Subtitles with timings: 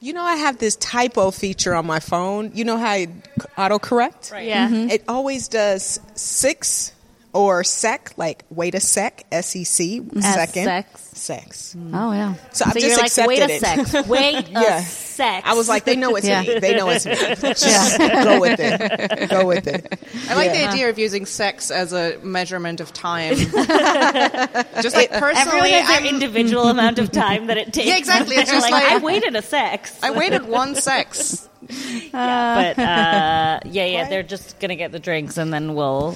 [0.00, 2.52] You know, I have this typo feature on my phone.
[2.54, 3.10] You know how it
[3.56, 4.30] autocorrect?
[4.30, 4.46] Right.
[4.46, 4.68] Yeah.
[4.68, 4.90] Mm-hmm.
[4.90, 6.92] It always does six
[7.32, 10.64] or sec, like wait a sec, S E C, second.
[10.64, 11.00] sex.
[11.14, 11.76] Sex.
[11.92, 12.34] Oh yeah.
[12.52, 13.60] So, I've just you're like, accepted wait a it.
[13.60, 14.06] sec.
[14.06, 14.84] Wait Yeah.
[15.18, 15.46] A sec.
[15.46, 16.42] I was like, they know it's Yeah.
[16.42, 16.58] me.
[16.60, 17.14] They know it's me.
[17.42, 19.30] Just go with it.
[19.30, 19.98] Go with it.
[20.28, 23.34] I like the idea of using sex as a measurement of time.
[23.36, 27.86] Just like Everyone personally, has their I'm- individual amount of time that it takes.
[27.88, 28.36] Yeah, exactly.
[28.38, 29.98] It's just like, like- I waited a sex.
[30.02, 31.48] I waited one sex.
[31.68, 36.14] yeah, but uh, yeah, yeah, they're just gonna get the drinks and then we'll.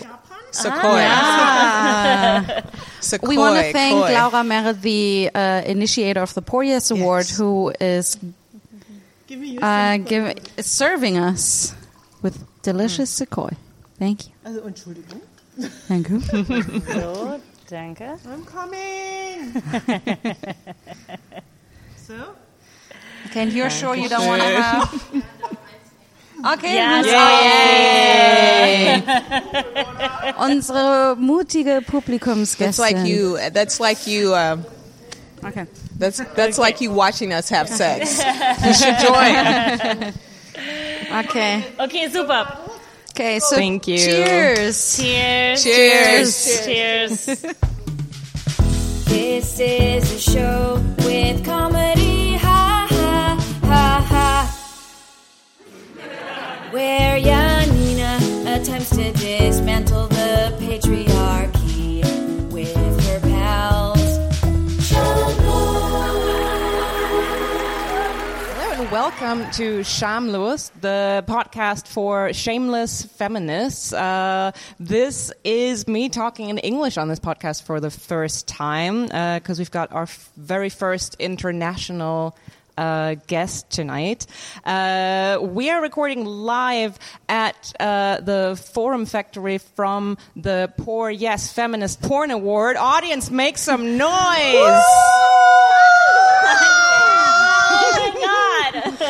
[0.53, 1.09] Sequoia.
[1.11, 2.63] Ah.
[3.01, 3.29] Sequoia.
[3.29, 4.13] We want to thank Koi.
[4.13, 7.37] Laura Méritt, the uh, initiator of the PorYes Award, Yes.
[7.39, 8.19] who is
[9.63, 11.75] uh, give, serving us
[12.23, 13.57] with delicious Sequoia.
[13.99, 14.33] Thank you.
[14.45, 15.21] Also, Entschuldigung.
[15.89, 16.21] Thank you.
[16.93, 18.19] So, danke.
[18.27, 19.53] I'm coming.
[21.97, 22.35] so?
[23.27, 24.93] Okay, and you're sure you don't want to have.
[26.45, 29.03] Okay, Ja, Yay.
[30.41, 32.65] unsere mutige Publikumsgäste.
[32.65, 33.39] That's like you.
[33.53, 34.35] That's like you.
[34.35, 34.65] Um,
[35.45, 35.67] Okay.
[36.03, 38.21] That's that's like you watching us have sex.
[38.65, 40.13] You should join.
[41.25, 41.65] Okay.
[41.81, 42.59] Okay, super.
[43.11, 43.39] Okay.
[43.39, 43.99] So Thank you.
[43.99, 44.97] Cheers.
[44.97, 45.63] Cheers.
[45.65, 46.65] Cheers.
[46.67, 47.45] Cheers.
[49.13, 54.59] This is a show with comedy, ha ha ha ha.
[56.71, 59.13] Where Janina attempts to
[69.21, 73.93] welcome to Schamlos, the podcast for shameless feminists.
[73.93, 79.05] Uh, this is me talking in English on this podcast for the first time
[79.39, 82.37] because we've got our very first international.
[82.75, 84.25] Uh, guest tonight.
[84.65, 92.31] Uh, we are recording live at uh, the Forum Factory from the PorYes Feminist Porn
[92.31, 92.79] Award.
[92.79, 94.83] Audience, make some noise!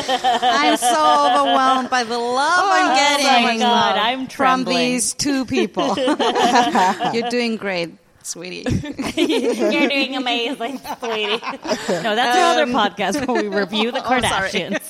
[0.07, 0.39] Oh.
[0.41, 3.25] I'm so overwhelmed by the love I'm getting.
[3.27, 5.95] Oh my God, I'm from these two people.
[7.13, 7.91] You're doing great,
[8.23, 8.65] sweetie.
[9.15, 11.41] You're doing amazing, sweetie.
[12.03, 14.81] No, that's our other podcast where we review the Kardashians.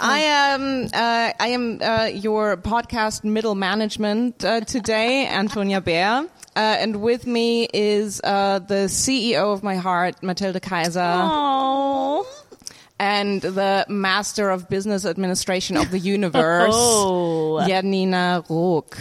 [0.00, 6.28] I am uh, I am uh, your podcast middle management uh, today, Antonia Bär.
[6.56, 12.24] Uh, and with me is uh, the CEO of my heart, Matilda Kaiser, Oh.
[12.98, 17.66] And the master of business administration of the universe, Oh.
[17.66, 18.98] Janina Rook.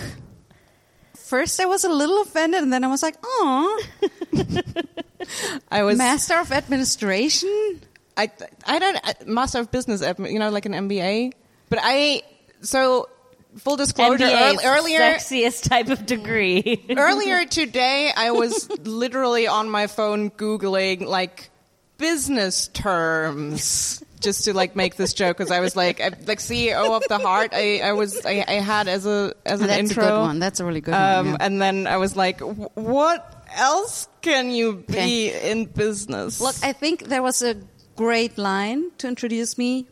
[1.16, 3.84] First, I was a little offended, and then I was like, "Oh,
[5.72, 7.82] I was master of administration."
[8.16, 8.30] I
[8.68, 11.34] I don't master of business, admi- you know, like an MBA.
[11.70, 12.22] But I
[12.62, 13.10] so
[13.58, 15.00] full disclosure MBA 's ear- earlier.
[15.00, 16.86] sexiest type of degree.
[16.96, 21.50] Earlier today, I was literally on my phone googling like
[21.98, 26.96] business terms just to like make this joke because I was like, I, like CEO
[26.96, 27.52] of the heart.
[27.54, 30.04] I, I was I, I had as a as an That's intro.
[30.04, 30.40] a good one.
[30.40, 31.26] That's a really good Um, one.
[31.34, 31.38] yeah.
[31.46, 36.40] And then I was like, what else can you be in business?
[36.42, 37.56] Look, I think there was a
[37.96, 39.88] great line to introduce me,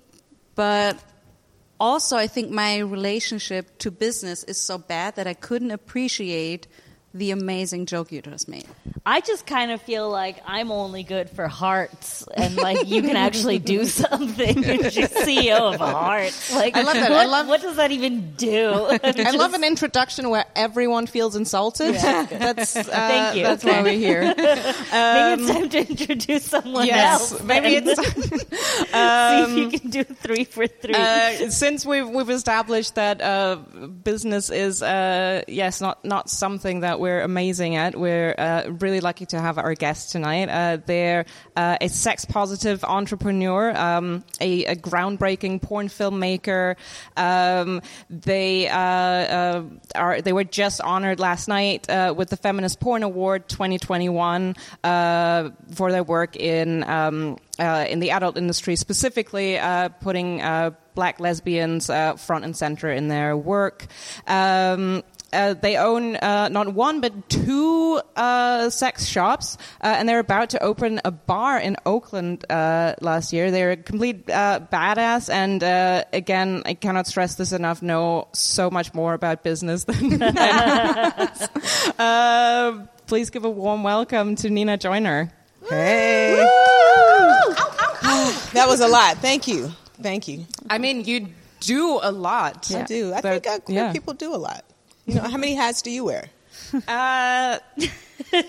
[0.56, 0.97] but
[1.79, 6.67] also I think my relationship to business is so bad that I couldn't appreciate
[7.13, 8.66] the amazing joke you just made.
[9.05, 13.16] I just kind of feel like I'm only good for hearts, and like you can
[13.16, 14.63] actually do something.
[14.63, 16.33] You're CEO of a heart.
[16.53, 17.11] Like I love that.
[17.11, 18.69] I What, love- what does that even do?
[19.03, 21.95] I love an introduction where everyone feels insulted.
[21.95, 23.43] That's uh, Thank you.
[23.43, 24.22] That's why we're here.
[24.38, 24.38] maybe
[25.43, 27.43] it's time to introduce someone yes, else.
[27.43, 30.93] maybe it's see if you can do three for three.
[30.93, 33.55] uh, since we've we've established that uh,
[34.03, 38.00] business is uh, yes not not something that we're amazing at.
[38.00, 40.47] We're uh, really lucky to have our guest tonight.
[40.47, 41.25] Uh, they're
[41.56, 46.75] uh, a sex positive entrepreneur, um, a, a groundbreaking porn filmmaker.
[47.17, 49.64] Um, they uh, uh,
[49.96, 55.49] are they were just honored last night uh, with the Feminist Porn Award 2021 uh,
[55.73, 56.84] for their work in.
[56.84, 61.87] Um, uh, in the adult industry, specifically uh, putting uh, black lesbians
[62.17, 63.85] front and center in their work.
[64.25, 70.19] Um, uh, they own uh, not one but two uh, sex shops, uh, and they're
[70.19, 73.51] about to open a bar in Oakland uh, last year.
[73.51, 77.81] They're a complete uh, badass, and uh, again, I cannot stress this enough.
[77.81, 80.09] Know so much more about business than.
[80.19, 80.37] than
[81.97, 85.31] uh, please give a warm welcome to Nina Joiner.
[85.69, 86.35] Hey.
[88.53, 89.17] That was a lot.
[89.17, 89.72] Thank you.
[90.01, 90.45] Thank you.
[90.69, 91.27] I mean, you
[91.61, 92.69] do a lot.
[92.73, 93.13] I do.
[93.13, 93.91] I But, think uh, queer yeah.
[93.93, 94.66] people do a lot.
[95.05, 96.25] You know, how many hats do you wear?
[96.87, 97.59] Uh,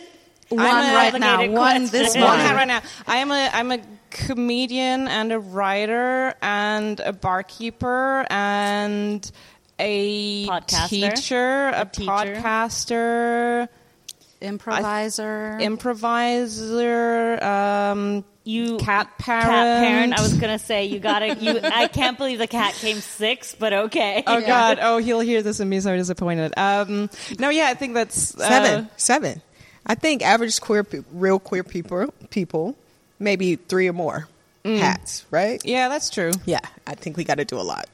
[0.48, 1.36] One I'm a- right now.
[1.36, 2.22] complicated One this question.
[2.24, 2.82] one hat right now.
[3.06, 3.78] I'm a I'm a
[4.10, 9.30] comedian and a writer and a barkeeper and
[9.78, 10.88] a Podcaster.
[11.14, 12.10] teacher, a, A teacher.
[12.10, 13.68] podcaster,
[14.42, 15.56] Improviser.
[15.60, 19.44] improviser, um, You cat parent.
[19.46, 20.18] cat parent.
[20.18, 21.36] I was gonna say you gotta.
[21.36, 21.60] You.
[21.62, 24.22] I can't believe the cat came six, but okay.
[24.26, 24.78] Oh God!
[24.80, 26.52] Oh, he'll hear this and be so disappointed.
[26.56, 27.08] Um,
[27.38, 28.88] no, yeah, I think that's uh, Seven.
[28.96, 29.42] Seven.
[29.86, 32.76] I think average queer, pe- real queer people, people,
[33.18, 34.28] maybe three or more
[34.64, 35.60] hats, right?
[35.64, 36.30] Yeah, that's true.
[36.44, 37.86] Yeah, I think we got to do a lot.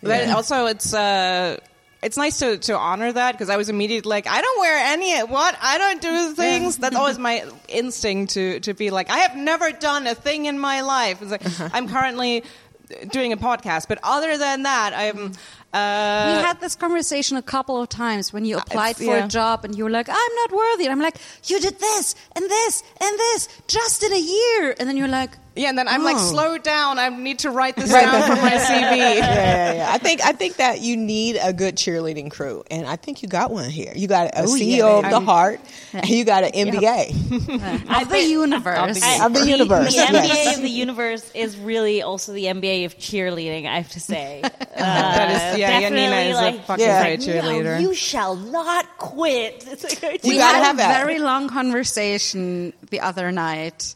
[0.00, 1.58] But also, it's uh,
[2.02, 5.18] it's nice to, to honor that because I was immediately like, I don't wear any
[5.20, 6.78] what I don't do things.
[6.78, 10.58] That's always my instinct to to be like, I have never done a thing in
[10.58, 11.22] my life.
[11.22, 12.44] It's like I'm currently
[13.10, 15.32] doing a podcast, but other than that, I'm.
[15.72, 19.26] Uh, we had this conversation a couple of times when you applied for yeah.
[19.26, 20.84] a job and you were like, I'm not worthy.
[20.84, 24.74] And I'm like, you did this and this and this just in a year.
[24.78, 26.30] And then you're like, yeah, and then I'm like, Oh.
[26.30, 26.98] slow down.
[26.98, 28.96] I need to write this down that- for my CV.
[28.98, 29.88] yeah, yeah, yeah.
[29.92, 33.28] I think I think that you need a good cheerleading crew, and I think you
[33.28, 33.92] got one here.
[33.94, 35.14] You got a Oh, CEO yeah, of baby.
[35.14, 35.60] the heart,
[35.92, 37.10] and you got an MBA.
[38.02, 39.02] of the universe.
[39.02, 40.56] I- Of the the, universe, The NBA yes.
[40.56, 43.66] of the universe is really also the MBA of cheerleading.
[43.66, 44.42] I have to say.
[44.42, 47.02] Uh, That is, yeah, definitely, Janina is like, a fucking Yeah.
[47.02, 47.74] great cheerleader.
[47.74, 49.64] No, you shall not quit.
[49.68, 53.94] It's like, You we gotta had have a very long conversation the other night.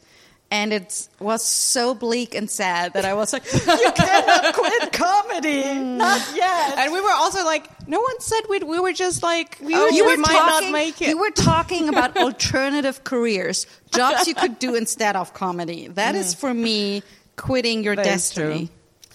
[0.53, 5.63] And it was so bleak and sad that I was like, you cannot quit comedy.
[5.63, 5.97] Mm.
[5.97, 6.77] Not yet.
[6.77, 9.89] and we were also like, no one said we we were just like, we, Oh,
[9.91, 11.09] we you were might talking, not make it.
[11.09, 15.89] You were talking about alternative careers, jobs you could do instead of comedy.
[15.89, 16.41] That is mm.
[16.41, 17.03] for me
[17.37, 18.69] quitting your That destiny.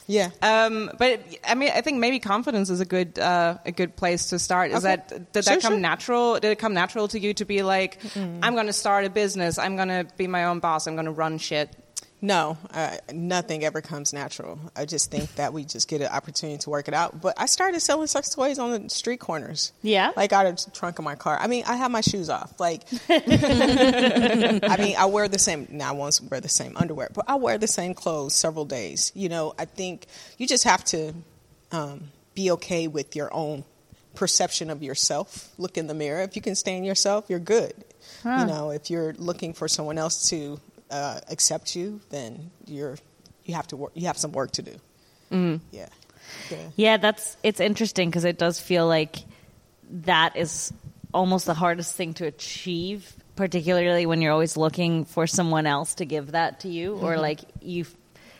[0.10, 3.96] Yeah, Um, but I mean, I think maybe confidence is a good uh, a good
[3.98, 4.72] place to start.
[4.72, 4.96] Is Okay.
[4.96, 5.80] that did Sure, that come sure.
[5.80, 6.34] natural?
[6.40, 9.58] Did it come natural to you to be like, I'm going to start a business.
[9.60, 10.88] I'm going to be my own boss.
[10.88, 11.76] I'm going to run shit.
[12.20, 14.60] No, uh, nothing ever comes natural.
[14.76, 17.22] I just think that we just get an opportunity to work it out.
[17.22, 19.72] But I started selling sex toys on the street corners.
[19.84, 20.12] Yeah?
[20.16, 21.38] like out of the trunk of my car.
[21.40, 22.60] I mean, I have my shoes off.
[22.60, 25.68] Like, I mean, I wear the same.
[25.70, 29.12] Now I won't wear the same underwear, but I wear the same clothes several days.
[29.14, 31.14] You know, I think you just have to
[31.72, 33.64] um, be okay with your own
[34.16, 35.50] perception of yourself.
[35.60, 36.22] Look in the mirror.
[36.22, 37.74] If you can stand yourself, you're good.
[38.42, 42.98] You know, if you're looking for someone else to uh, accept you, then you're
[43.46, 43.92] you have to work.
[43.96, 44.76] You have some work to do.
[45.72, 45.88] Yeah.
[46.52, 46.58] yeah.
[46.76, 49.18] Yeah, that's it's interesting because it does feel like
[49.90, 50.74] that is
[51.14, 56.06] almost the hardest thing to achieve, particularly when you're always looking for someone else to
[56.06, 57.86] give that to you, or like you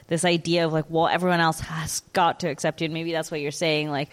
[0.08, 3.32] this idea of like, well, everyone else has got to accept you, and maybe that's
[3.32, 4.10] what you're saying, like.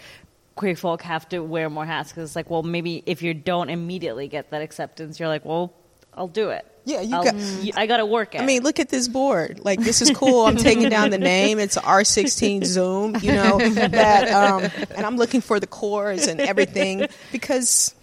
[0.56, 3.70] Queer folk have to wear more hats because it's like, well, maybe if you don't
[3.70, 5.75] immediately get that acceptance, you're like, well,
[6.16, 6.66] I'll do it.
[6.87, 7.34] Yeah, you I'll- got-
[7.78, 8.34] I got to work.
[8.38, 9.61] I mean, look at this board.
[9.64, 10.44] Like, this is cool.
[10.46, 11.58] I'm taking down the name.
[11.58, 17.06] It's R16 Zoom, you know, that, um, and I'm looking for the cores and everything
[17.32, 17.94] because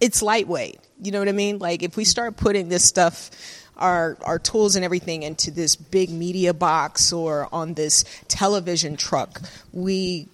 [0.00, 0.78] it's lightweight.
[1.02, 1.58] You know what I mean?
[1.58, 3.30] Like, if we start putting this stuff,
[3.76, 9.40] our, our tools and everything into this big media box or on this television truck,
[9.72, 10.28] we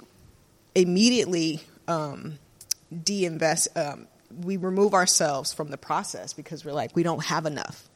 [0.75, 2.39] immediately um,
[3.03, 3.69] de-invest.
[3.77, 4.07] Um,
[4.43, 7.89] we remove ourselves from the process because we're like we don't have enough.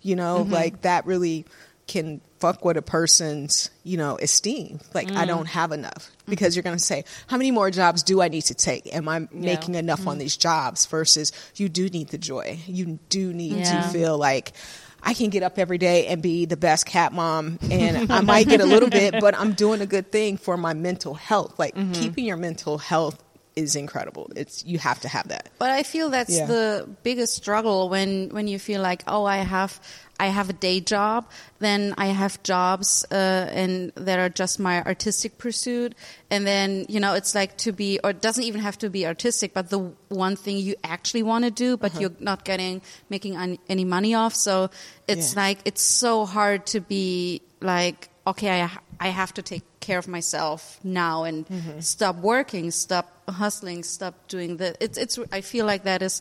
[0.00, 0.52] You know, mm-hmm.
[0.52, 1.46] like that really
[1.86, 4.80] can fuck with a person's you know esteem.
[4.92, 5.28] Like I mm.
[5.28, 6.30] don't have enough mm-hmm.
[6.30, 8.94] because you're going to say, how many more jobs do I need to take?
[8.94, 10.20] Am I making enough on mm.
[10.20, 10.86] these jobs?
[10.86, 12.58] Versus you do need the joy.
[12.66, 13.82] You do need Yeah.
[13.82, 14.52] to feel like.
[15.06, 18.48] I can get up every day and be the best cat mom, and I might
[18.48, 21.58] get a little bit, but I'm doing a good thing for my mental health.
[21.58, 21.92] Like mm-hmm.
[21.92, 23.22] keeping your mental health
[23.56, 24.30] is incredible.
[24.34, 25.48] It's you have to have that.
[25.58, 26.46] But I feel that's Yeah.
[26.46, 29.80] the biggest struggle when when you feel like, oh, I have
[30.18, 31.26] I have a day job,
[31.58, 35.94] then I have jobs uh, and that are just my artistic pursuit,
[36.30, 39.06] and then you know it's like to be, or it doesn't even have to be
[39.06, 43.58] artistic, but the one thing you actually want to do, but you're not getting making
[43.68, 44.34] any money off.
[44.34, 44.70] So
[45.08, 45.40] it's Yeah.
[45.42, 50.08] like it's so hard to be like, okay, I I have to take care of
[50.08, 51.46] myself now and
[51.80, 54.74] stop working, stop hustling, stop doing the.
[54.80, 55.18] It's it's.
[55.32, 56.20] I feel like that is,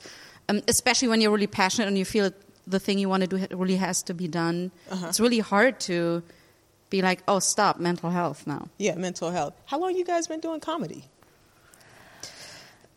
[0.50, 2.32] um, especially when you're really passionate and you feel
[2.68, 4.72] the thing you want to do really has to be done.
[4.92, 6.24] It's really hard to
[6.90, 8.68] be like, oh, stop, mental health now.
[8.78, 9.54] Yeah, mental health.
[9.66, 11.06] How long you guys been doing comedy?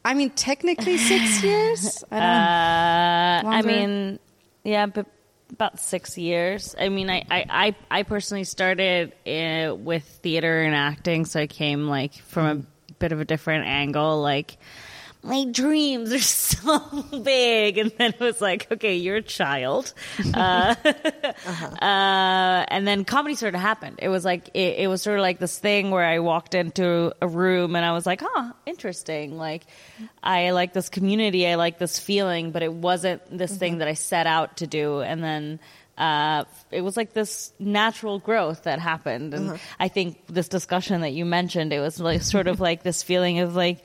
[0.04, 2.04] I mean, technically six years.
[2.10, 3.50] I don't know.
[3.50, 4.18] Uh, I mean,
[4.62, 5.06] yeah, but
[5.50, 6.74] about six years.
[6.78, 11.46] I mean, I I, I, I personally started uh, with theater and acting, so I
[11.46, 14.58] came like from a bit of a different angle, like.
[15.26, 19.92] My dreams are so big, and then it was like, okay, you're a child,
[20.34, 23.98] uh, uh, and then comedy sort of happened.
[24.00, 27.12] It was like it, it was sort of like this thing where I walked into
[27.20, 29.64] a room and I was like, "Huh, interesting." Like,
[30.22, 33.94] I like this community, I like this feeling, but it wasn't this thing that I
[33.94, 35.00] set out to do.
[35.00, 35.60] And then
[35.98, 39.34] uh, it was like this natural growth that happened.
[39.34, 43.02] And I think this discussion that you mentioned, it was like sort of like this
[43.02, 43.82] feeling of like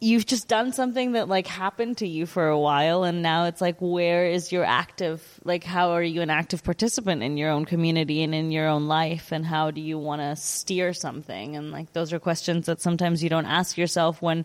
[0.00, 3.60] you've just done something that like happened to you for a while and now it's
[3.60, 7.66] like where is your active like how are you an active participant in your own
[7.66, 11.56] community and in your own life and how do you want to steer something?
[11.56, 14.44] And like those are questions that sometimes you don't ask yourself when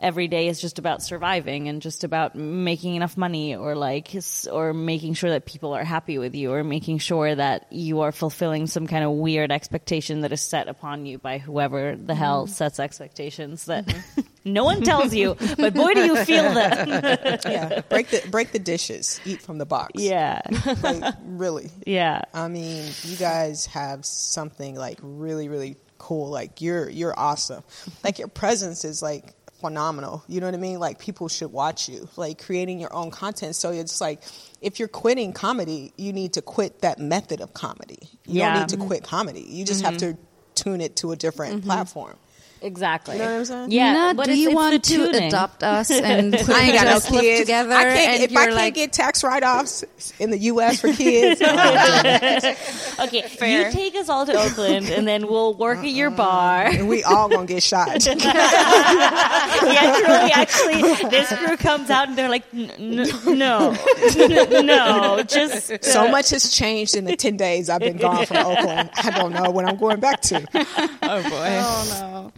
[0.00, 4.14] every day is just about surviving and just about making enough money or like
[4.50, 8.12] or making sure that people are happy with you or making sure that you are
[8.12, 12.44] fulfilling some kind of weird expectation that is set upon you by whoever the hell
[12.44, 12.52] mm-hmm.
[12.52, 14.20] sets expectations that mm-hmm.
[14.52, 16.88] no one tells you but boy do you feel them
[17.46, 19.92] yeah, break the break the dishes, eat from the box.
[19.94, 20.40] yeah
[20.82, 21.70] like really.
[21.86, 26.30] yeah I mean, you guys have something like really, really cool.
[26.30, 27.62] Like you're you're awesome.
[28.04, 30.22] Like your presence is like phenomenal.
[30.28, 30.78] You know what I mean?
[30.78, 32.08] Like people should watch you.
[32.16, 33.56] Like creating your own content.
[33.56, 34.22] So it's like
[34.60, 37.98] if you're quitting comedy, you need to quit that method of comedy.
[38.26, 38.54] You Yeah.
[38.54, 39.42] don't need to quit comedy.
[39.42, 40.12] You just have mm-hmm.
[40.12, 40.18] to
[40.54, 41.66] tune it to a different mm-hmm.
[41.66, 42.16] platform.
[42.62, 43.70] Exactly You know what I'm saying?
[43.70, 46.84] yeah Nina, but do it's- you it's want to adopt us and I ain't got
[46.84, 47.40] no just kids.
[47.40, 47.72] together?
[47.72, 49.84] I can't, if I can't like, get tax write offs
[50.18, 50.80] in the U.S.
[50.80, 51.40] for kids,
[53.00, 53.24] okay
[53.66, 57.02] you take us all to oakland and then we'll work at your bar and we
[57.04, 58.04] all gonna get shot.
[58.06, 63.76] yeah, truly, actually, this crew comes out and they're like, "N- n- no,
[64.16, 68.26] N- no, just uh, So much has changed in the 10 days I've been gone
[68.26, 68.90] from Oakland.
[68.96, 70.44] I don't know when I'm going back to.
[70.54, 71.58] Oh boy.
[71.60, 72.32] oh no.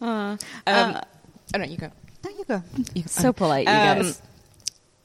[0.00, 0.38] Um,
[1.54, 1.90] oh no, you go.
[2.22, 2.62] There you go.
[3.06, 4.22] so polite, you Um, guys.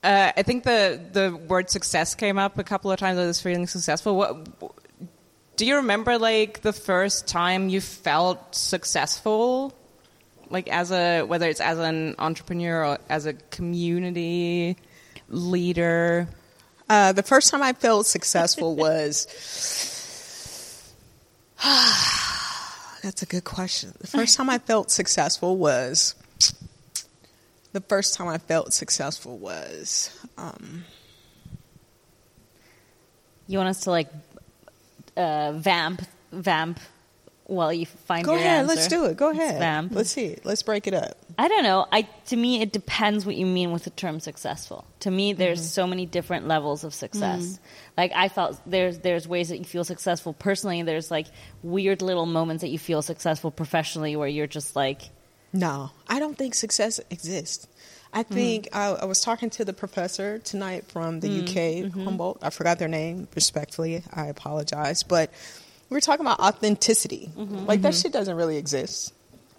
[0.04, 3.18] Uh, I think the the word success came up a couple of times.
[3.20, 4.16] I was feeling successful.
[4.16, 4.48] What
[5.56, 6.18] do you remember?
[6.18, 9.74] Like the first time you felt successful,
[10.50, 14.78] like as a whether it's as an entrepreneur or as a community
[15.30, 16.28] leader.
[16.90, 19.28] Uh, the first time I felt successful was.
[23.08, 23.94] That's a good question.
[24.02, 26.14] The first time I felt successful was.
[27.72, 30.12] The first time I felt successful was.
[30.38, 30.84] Um,
[33.48, 34.10] You want us to like
[35.16, 36.02] uh, vamp,
[36.34, 36.82] vamp
[37.48, 38.76] while you find go your ahead, answer?
[38.76, 39.18] let's do it.
[39.18, 39.60] Go ahead.
[39.60, 39.94] vamp.
[39.96, 40.38] Let's see.
[40.44, 41.18] Let's break it up.
[41.38, 41.88] I don't know.
[41.92, 44.86] I to me it depends what you mean with the term successful.
[45.02, 45.68] To me, there's mm-hmm.
[45.68, 47.42] so many different levels of success.
[47.42, 47.64] Mm-hmm.
[47.98, 50.82] Like I felt there's there's ways that you feel successful personally.
[50.84, 51.28] There's like
[51.64, 55.04] weird little moments that you feel successful professionally where you're just like,
[55.54, 57.68] No, I don't think success exists.
[58.14, 58.28] I mm.
[58.28, 62.04] think I, I was talking to the professor tonight from the mm, UK, mm-hmm.
[62.04, 62.40] Humboldt.
[62.42, 63.28] I forgot their name.
[63.36, 65.32] Respectfully, I apologize, but
[65.96, 67.30] were talking about authenticity.
[67.36, 68.02] Like that mm-hmm.
[68.02, 69.14] shit doesn't really exist.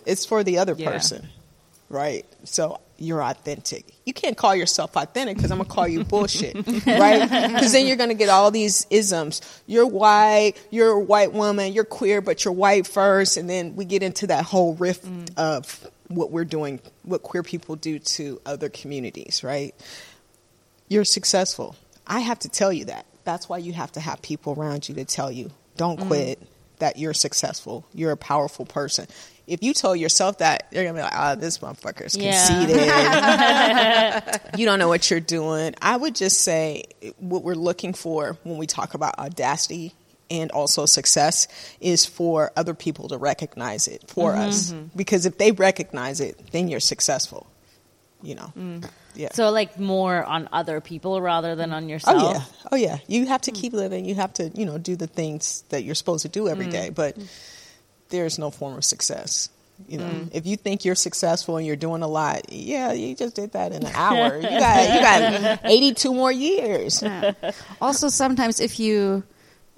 [0.07, 0.91] It's for the other Yeah.
[0.91, 1.29] person,
[1.89, 2.25] right?
[2.45, 3.85] So you're authentic.
[4.05, 6.55] You can't call yourself authentic because I'm gonna call you bullshit,
[6.87, 7.23] right?
[7.23, 9.41] Because then you're gonna get all these isms.
[9.67, 10.55] You're white.
[10.71, 11.73] You're a white woman.
[11.73, 15.29] You're queer, but you're white first, and then we get into that whole rift mm.
[15.37, 19.75] of what we're doing, what queer people do to other communities, right?
[20.89, 21.77] You're successful.
[22.07, 23.07] I have to tell you that.
[23.25, 26.09] That's why you have to have people around you to tell you, don't mm-hmm.
[26.09, 26.43] quit,
[26.79, 27.87] that you're successful.
[27.95, 29.07] You're a powerful person.
[29.47, 32.47] If you tell yourself that, you're to be like, ah, this motherfucker's Yeah.
[34.27, 34.51] conceited.
[34.59, 35.75] you don't know what you're doing.
[35.81, 36.85] I would just say
[37.17, 39.95] what we're looking for when we talk about audacity
[40.31, 41.49] and also success
[41.81, 44.43] is for other people to recognize it for mm-hmm.
[44.43, 44.73] us.
[44.73, 44.97] Mm-hmm.
[44.97, 47.47] Because if they recognize it, then you're successful.
[48.21, 48.53] You know?
[48.57, 48.91] Mm.
[49.19, 49.33] Yeah.
[49.33, 52.23] so like more on other people rather than on oh, yourself.
[52.23, 52.53] Oh yourself.
[52.55, 52.99] yeah, oh yeah.
[53.09, 53.57] You have to hmm.
[53.57, 54.05] keep living.
[54.05, 56.71] You have to, you know, do the things that you're supposed to do every hmm.
[56.71, 56.91] day.
[56.91, 57.17] But
[58.11, 59.51] there's no form of success.
[59.89, 60.29] You know, hmm.
[60.33, 63.73] if you think you're successful and you're doing a lot, yeah, you just did that
[63.73, 64.37] in an hour.
[64.37, 67.03] you got you got 82 more years.
[67.81, 69.25] also sometimes if you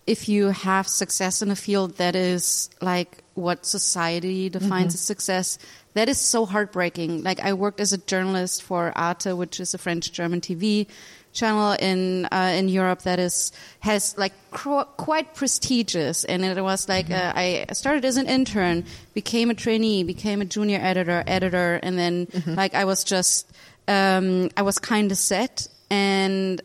[0.07, 4.87] if you have success in a field that is like what society defines mm-hmm.
[4.87, 5.59] as success
[5.95, 7.23] that is so heartbreaking.
[7.23, 10.87] Like i worked as a journalist for arte which is a french german tv
[11.33, 16.25] channel in uh, in europe that is has like cr- quite prestigious.
[16.25, 20.45] And it was like uh, i started as an intern became a trainee became a
[20.45, 23.51] junior editor editor and then like i was just
[23.89, 25.69] um, i was kind of set.
[25.93, 26.63] And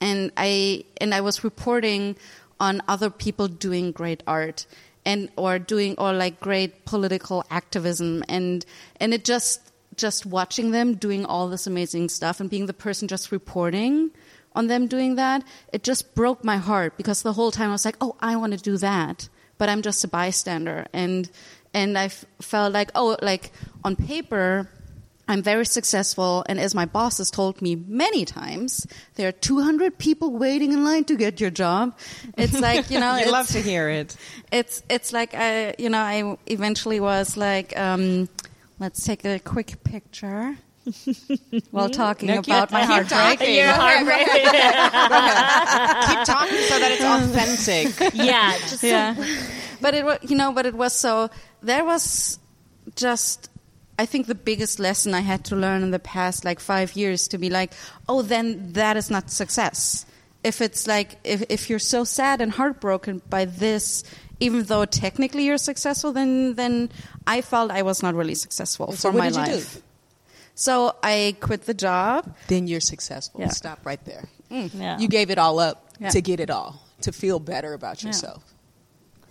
[0.00, 2.16] and I and I was reporting
[2.60, 4.66] on other people doing great art
[5.04, 8.24] and or doing or like great political activism.
[8.28, 8.64] And
[9.00, 9.60] and it just
[9.96, 14.10] just watching them doing all this amazing stuff and being the person just reporting
[14.56, 17.84] on them doing that it just broke my heart because the whole time I was
[17.84, 20.86] like oh I want to do that but I'm just a bystander.
[20.92, 21.30] And
[21.72, 24.68] and I felt like oh like on paper
[25.26, 29.96] I'm very successful, and as my boss has told me many times, there are 200
[29.96, 31.96] people waiting in line to get your job.
[32.36, 34.16] It's like you know, I love to hear it.
[34.52, 38.28] it's it's like I you know I eventually was like, um,
[38.78, 40.56] let's take a quick picture
[41.70, 43.38] while talking No, about my heartbreak.
[43.38, 43.54] talking.
[43.54, 44.26] Your heartbreak.
[44.28, 48.12] Keep talking so that it's authentic.
[48.14, 49.14] yeah, just so- yeah
[49.80, 51.28] but it was you know but it was so
[51.62, 52.38] there was
[52.94, 53.50] just
[53.98, 57.28] i think the biggest lesson i had to learn in the past like five years
[57.28, 57.72] to be like
[58.08, 60.04] oh then that is not success
[60.42, 64.04] if it's like if, if you're so sad and heartbroken by this
[64.40, 66.90] even though technically you're successful then then
[67.26, 69.52] i felt i was not really successful So for what my did you do?
[69.52, 69.82] life
[70.54, 73.40] so i quit the job Then you're successful.
[73.40, 73.48] Yeah.
[73.48, 74.28] Stop right there.
[74.50, 74.70] Mm.
[74.74, 74.98] Yeah.
[74.98, 76.10] You gave it all up Yeah.
[76.10, 78.08] to get it all, to feel better about Yeah.
[78.08, 78.42] yourself.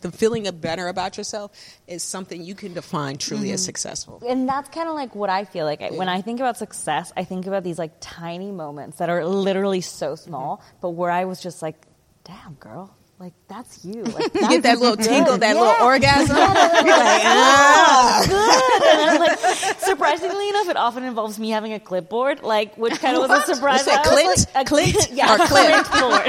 [0.04, 1.52] The feeling of better about yourself
[1.88, 3.54] is something you can define truly Mm-hmm.
[3.56, 4.22] as successful.
[4.28, 5.80] and that's kind of like what I feel like.
[6.02, 9.82] When I think about success, I think about these like tiny moments that are literally
[9.82, 11.78] so small, but where I was just like,
[12.26, 14.04] damn, girl, like that's you.
[14.14, 15.06] Like, You get that little good.
[15.06, 15.62] tingle, that Yeah.
[15.62, 16.36] little orgasm.
[16.36, 18.24] You're like, ah.
[18.28, 19.00] good.
[19.00, 19.40] And like,
[19.80, 23.56] surprisingly enough, it often involves me having a clipboard, like which kind of was a
[23.56, 23.86] surprise.
[23.86, 24.56] What's that, I was Clint?
[24.56, 25.10] like, a Clint?
[25.14, 25.86] yeah, Or a Clint?
[25.86, 26.22] clipboard.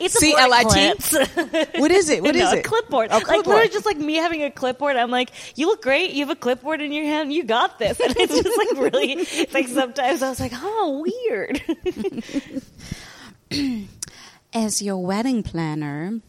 [0.00, 1.80] it's a board of C-L-I-T?
[1.80, 2.22] What is it?
[2.22, 2.58] What is no, it?
[2.58, 3.08] A clipboard.
[3.10, 4.96] Oh, Like literally just like me having a clipboard.
[4.96, 6.10] I'm like, you look great.
[6.12, 7.32] You have a clipboard in your hand.
[7.32, 7.98] You got this.
[8.00, 11.62] And it's just like really, it's like sometimes I was like, oh, weird.
[14.64, 16.20] as your wedding planner,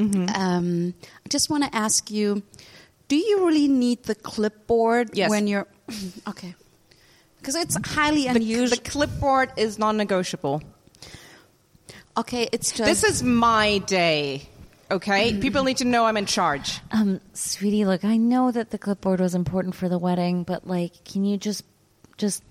[0.00, 2.42] um, I just want to ask you:
[3.08, 5.30] Do you really need the clipboard Yes.
[5.30, 5.66] when you're
[6.28, 6.54] okay?
[7.38, 8.68] Because it's highly The, unusual.
[8.76, 10.62] the clipboard is non-negotiable.
[12.16, 14.48] okay, it's just This is my day.
[14.90, 16.80] Okay, people need to know I'm in charge.
[16.92, 21.04] um, sweetie, look, I know that the clipboard was important for the wedding, but like,
[21.04, 21.62] can you just,
[22.16, 22.42] just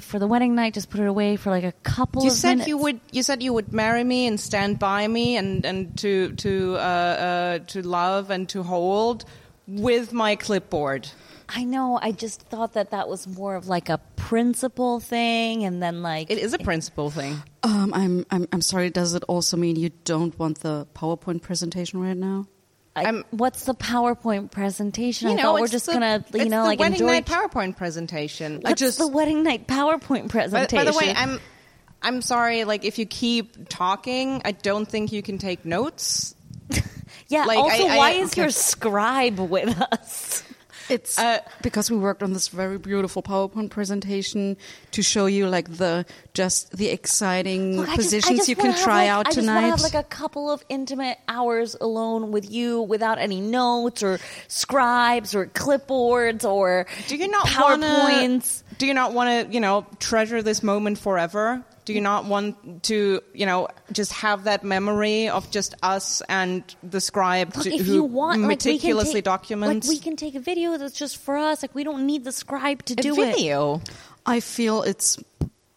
[0.00, 2.50] for the wedding night, just put it away for like a couple You of said
[2.50, 2.68] minutes?
[2.68, 3.00] you would.
[3.10, 6.78] You said you would marry me and stand by me and and to to uh,
[6.78, 9.24] uh, to love and to hold
[9.66, 11.08] with my clipboard.
[11.54, 11.98] I know.
[12.00, 16.30] I just thought that that was more of like a principle thing, and then like
[16.30, 17.42] It is a principle thing.
[17.62, 18.88] Um, I'm, I'm I'm sorry.
[18.90, 22.46] Does it also mean you don't want the PowerPoint presentation right now?
[22.94, 25.28] I- I'm- what's the PowerPoint presentation?
[25.28, 27.06] You I know, thought we're just the- gonna, you it's know, the like wedding enjoy.
[27.06, 28.60] night PowerPoint presentation.
[28.62, 30.84] What's the wedding night PowerPoint presentation?
[30.84, 31.40] by the way, I'm
[32.02, 32.64] I'm sorry.
[32.64, 36.34] Like, if you keep talking, I don't think you can take notes.
[37.28, 37.44] yeah.
[37.44, 38.42] like, also, I- I- why is okay.
[38.42, 40.42] your scribe with us?
[40.88, 44.56] It's Uh, because we worked on this very beautiful PowerPoint presentation
[44.92, 48.70] to show you like the just the exciting Look, I just- positions just you wanna
[48.70, 49.54] can have, try like- out I just tonight.
[49.54, 54.02] want to have like a couple of intimate hours alone with you, without any notes
[54.02, 54.18] or
[54.48, 58.58] scribes or clipboards or Do you not want PowerPoints.
[58.58, 58.71] to?
[58.82, 59.54] Do you not want to?
[59.54, 61.62] You know, treasure this moment forever.
[61.84, 63.22] Do you not want to?
[63.32, 67.94] You know, just have that memory of just us and the scribe Look, if who
[67.94, 69.86] you want, like, we can meticulously take, documents.
[69.86, 71.62] Like we can take a video that's just for us.
[71.62, 73.36] Like we don't need the scribe to a do it.
[73.36, 73.82] video.
[74.26, 75.16] I feel it's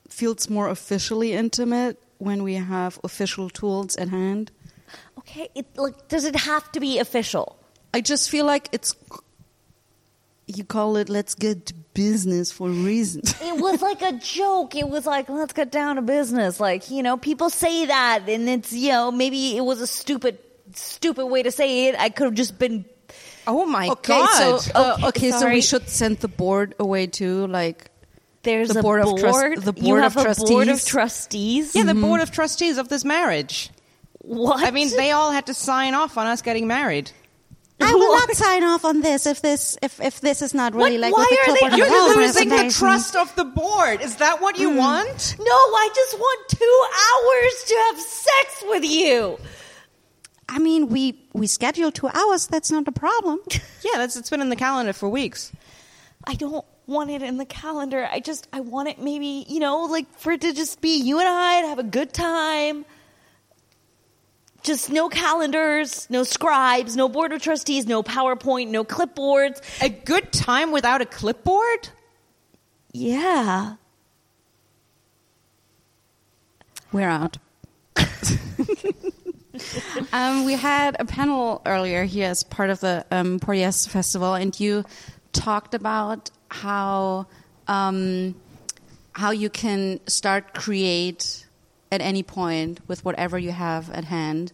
[0.09, 4.49] feels more officially intimate when we have official tools at hand.
[5.19, 7.55] Okay, it, like does it have to be official?
[7.93, 8.95] I just feel like it's
[10.47, 13.23] you call it let's get to business for a reason.
[13.41, 14.75] It was like a joke.
[14.75, 16.59] It was like let's get down to business.
[16.59, 20.37] Like you know, people say that, and it's you know maybe it was a stupid,
[20.75, 21.95] stupid way to say it.
[21.97, 22.85] I could have just been.
[23.47, 24.59] Oh my okay, god!
[24.61, 27.89] so uh, Okay, okay, so we should send the board away too like
[28.43, 30.85] There's The a board of trust- the you board have of a board of trustees.
[30.85, 31.75] trustees.
[31.75, 33.69] yeah, the board of trustees of this marriage.
[34.19, 34.63] What?
[34.65, 37.11] I mean, they all had to sign off on us getting married.
[37.81, 40.97] I will not sign off on this if this if, if this is not really
[40.97, 43.45] What- like why what the are they- You're and PowerPoint losing the trust of the
[43.45, 44.01] board.
[44.01, 44.77] Is that what you hmm.
[44.77, 45.35] want?
[45.39, 49.37] No, I just want two hours to have sex with you.
[50.47, 52.47] I mean, we we schedule two hours.
[52.47, 53.39] That's not a problem.
[53.83, 55.51] Yeah, that's it's been in the calendar for weeks.
[56.25, 58.07] I don't want it in the calendar.
[58.11, 61.19] I just I want it maybe, you know, like for it to just be you
[61.19, 62.83] and I to have a good time.
[64.65, 69.61] Just no calendars, no scribes, no board of trustees, no PowerPoint, no clipboards.
[69.79, 71.89] A good time without a clipboard?
[72.91, 73.75] Yeah.
[76.91, 77.37] We're out.
[80.11, 84.59] um, we had a panel earlier here as part of the um, PorYes Festival, and
[84.59, 84.83] you
[85.31, 87.27] talked about how
[87.67, 88.33] um,
[89.11, 91.44] how you can start create
[91.91, 94.51] at any point with whatever you have at hand,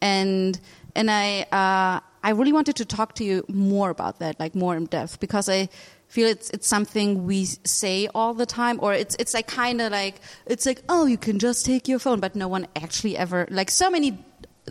[0.00, 0.58] and
[0.94, 4.76] and I uh, I really wanted to talk to you more about that, like more
[4.76, 5.68] in depth, because I
[6.08, 9.92] feel it's it's something we say all the time, or it's it's like kind of
[9.92, 13.46] like it's like oh you can just take your phone, but no one actually ever
[13.50, 14.18] like so many,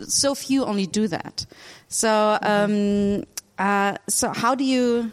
[0.02, 1.46] so few only do that.
[1.88, 3.24] So um,
[3.58, 5.10] uh, so how do you?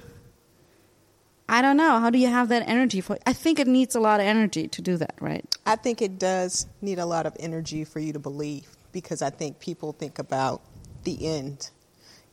[1.49, 1.99] I don't know.
[1.99, 3.17] How do you have that energy for?
[3.25, 5.43] I think it needs a lot of energy to do that, right?
[5.65, 9.31] I think it does need a lot of energy for you to believe because I
[9.31, 10.61] think people think about
[11.03, 11.71] the end.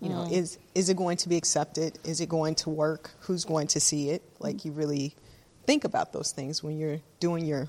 [0.00, 0.32] You know, mm.
[0.32, 1.98] is is it going to be accepted?
[2.04, 3.12] Is it going to work?
[3.20, 4.22] Who's going to see it?
[4.38, 5.16] Like you really
[5.64, 7.68] think about those things when you're doing your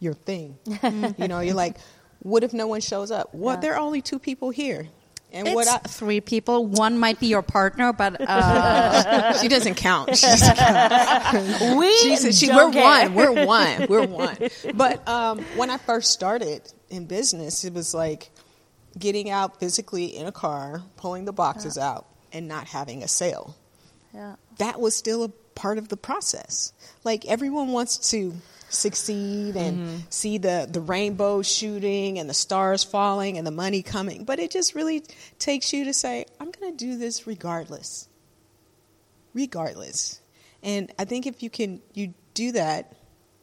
[0.00, 0.58] your thing.
[1.18, 1.76] you know, you're like,
[2.20, 3.34] what if no one shows up?
[3.34, 3.60] What?
[3.60, 4.88] There are only two people here,
[5.32, 5.68] and It's what?
[5.68, 6.66] I, three people.
[6.66, 10.10] One might be your partner, but uh, she doesn't count.
[10.16, 11.76] She doesn't count.
[11.78, 13.10] we She's, she, we're care.
[13.10, 13.14] one.
[13.14, 13.86] We're one.
[13.88, 14.36] We're one.
[14.74, 18.30] But um, when I first started in business, it was like
[18.98, 23.56] getting out physically in a car, pulling the boxes out, and not having a sale.
[24.14, 24.36] Yeah.
[24.58, 26.72] That was still a part of the process.
[27.04, 28.34] Like everyone wants to
[28.68, 29.96] succeed and mm-hmm.
[30.10, 34.50] see the, the rainbow shooting and the stars falling and the money coming, but it
[34.50, 35.04] just really
[35.38, 38.08] takes you to say, I'm going to do this regardless
[39.36, 40.20] regardless.
[40.62, 42.96] And I think if you can you do that,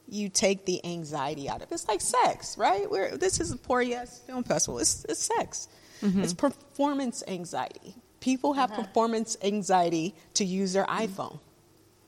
[0.09, 1.75] you take the anxiety out of it.
[1.75, 2.89] It's like sex, right?
[2.89, 4.79] Where this is a PorYes film festival.
[4.79, 5.69] It's, it's sex.
[6.01, 6.23] Mm-hmm.
[6.23, 7.95] It's performance anxiety.
[8.19, 8.83] People have uh-huh.
[8.83, 11.39] performance anxiety to use their iPhone.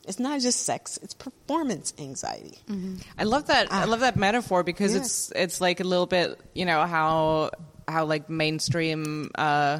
[0.07, 2.59] It's not just sex; it's performance anxiety.
[3.17, 3.71] I love that.
[3.71, 7.51] I love that metaphor because it's it's like a little bit, you know, how
[7.87, 9.79] how like mainstream uh,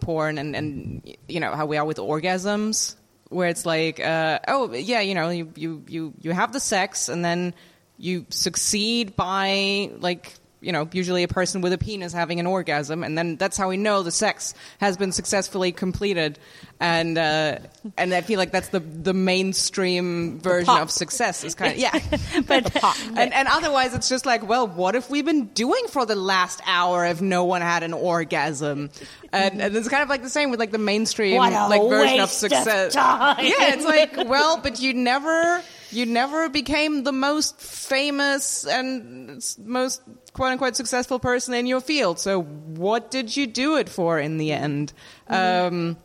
[0.00, 2.94] porn and and you know how we are with orgasms,
[3.28, 7.08] where it's like, uh, oh yeah, you know, you you you you have the sex
[7.08, 7.54] and then
[7.98, 10.34] you succeed by like.
[10.64, 13.68] You know, usually a person with a penis having an orgasm, and then that's how
[13.68, 16.38] we know the sex has been successfully completed.
[16.80, 17.58] And uh,
[17.96, 20.82] and I feel like that's the the mainstream version pop.
[20.82, 21.44] of success.
[21.44, 21.92] Is kind of yeah,
[22.46, 22.84] but
[23.16, 26.60] and, and otherwise it's just like, well, what have we been doing for the last
[26.66, 28.90] hour if no one had an orgasm?
[29.32, 32.24] And, and it's kind of like the same with like the mainstream like version of
[32.24, 32.94] of success.
[32.94, 33.44] time.
[33.44, 35.62] Yeah, it's like, well, but you never
[35.94, 40.02] you never became the most famous and most
[40.32, 42.18] quote unquote successful person in your field.
[42.18, 44.92] So what did you do it for in the end?
[45.28, 45.96] Um,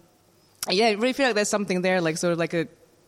[0.69, 2.67] yeah, I really feel like there's something there, like sort of like a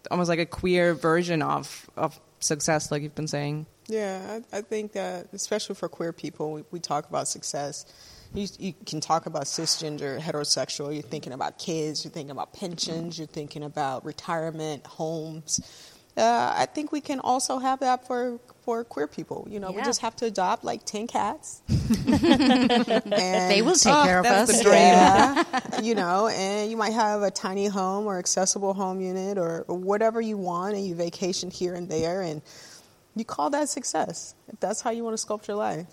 [0.10, 3.67] almost like a queer version of of success, like you've been saying.
[3.88, 7.86] Yeah, I, I think that especially for queer people, we, we talk about success.
[8.34, 10.94] You, you can talk about cisgender, heterosexual.
[10.94, 12.06] You're thinking about kids.
[12.06, 13.17] You're thinking about pensions.
[13.17, 15.60] You're thinking about retirement, homes.
[16.17, 19.47] Uh, I think we can also have that for for queer people.
[19.50, 21.62] You know, we just have to adopt like ten cats.
[21.69, 24.58] and they will take Oh, care of that's us.
[24.58, 24.76] the dream.
[24.76, 29.65] yeah, you know, and you might have a tiny home or accessible home unit or,
[29.67, 32.41] or whatever you want, and you vacation here and there, and
[33.15, 35.88] you call that success if that's how you want to sculpt your life.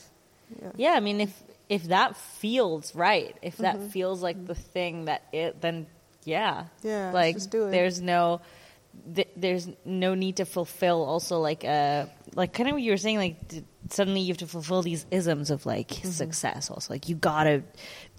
[0.76, 3.88] Yeah, I mean, if if that feels right, if that Mm-hmm.
[3.88, 5.86] feels like the thing that it, then
[6.24, 7.70] yeah, Yeah, like just do it.
[7.70, 8.40] there's no.
[9.14, 12.96] Th- there's no need to fulfill also like uh like kind of what you were
[12.98, 16.10] saying like d- suddenly you have to fulfill these isms of like Mm-hmm.
[16.10, 17.62] success also like you gotta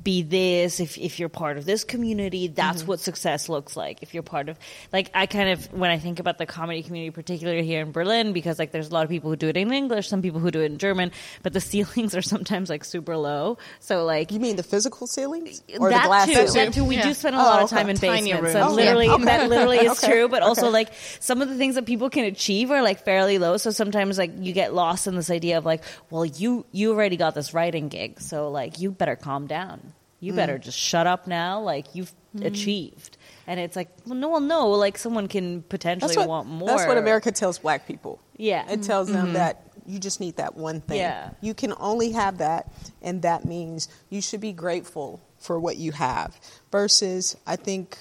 [0.03, 2.87] be this if if you're part of this community that's Mm-hmm.
[2.87, 4.57] what success looks like if you're part of
[4.93, 8.31] like I kind of when I think about the comedy community particularly here in Berlin
[8.33, 10.51] because like there's a lot of people who do it in English some people who
[10.51, 11.11] do it in German
[11.43, 15.61] but the ceilings are sometimes like super low so like You mean the physical ceilings
[15.79, 16.33] or that the glass too.
[16.33, 16.53] ceilings?
[16.53, 16.85] That too.
[16.85, 17.03] We Yeah.
[17.07, 17.75] do spend a Oh, lot of okay.
[17.81, 18.41] time in Tiny basements.
[18.41, 18.53] rooms.
[18.53, 19.13] So Oh, literally, yeah.
[19.15, 19.25] Okay.
[19.25, 20.11] that literally is Okay.
[20.11, 20.27] true.
[20.29, 23.57] But also, like some of the things that people can achieve are like fairly low.
[23.57, 27.17] So sometimes, like you get lost in this idea of like, well, you you already
[27.17, 29.88] got this writing gig, so like you better calm down.
[30.19, 30.61] You better Mm.
[30.63, 31.61] just shut up now.
[31.61, 33.17] Like you've achieved.
[33.47, 34.69] And it's like, well, no, well, no.
[34.71, 36.67] Like someone can potentially what, want more.
[36.67, 38.19] that's what America tells black people.
[38.37, 38.69] Yeah.
[38.69, 40.97] It tells them that you just need that one thing.
[40.97, 41.31] Yeah.
[41.41, 45.91] You can only have that, and that means you should be grateful for what you
[45.93, 46.39] have.
[46.71, 47.97] Versus, I think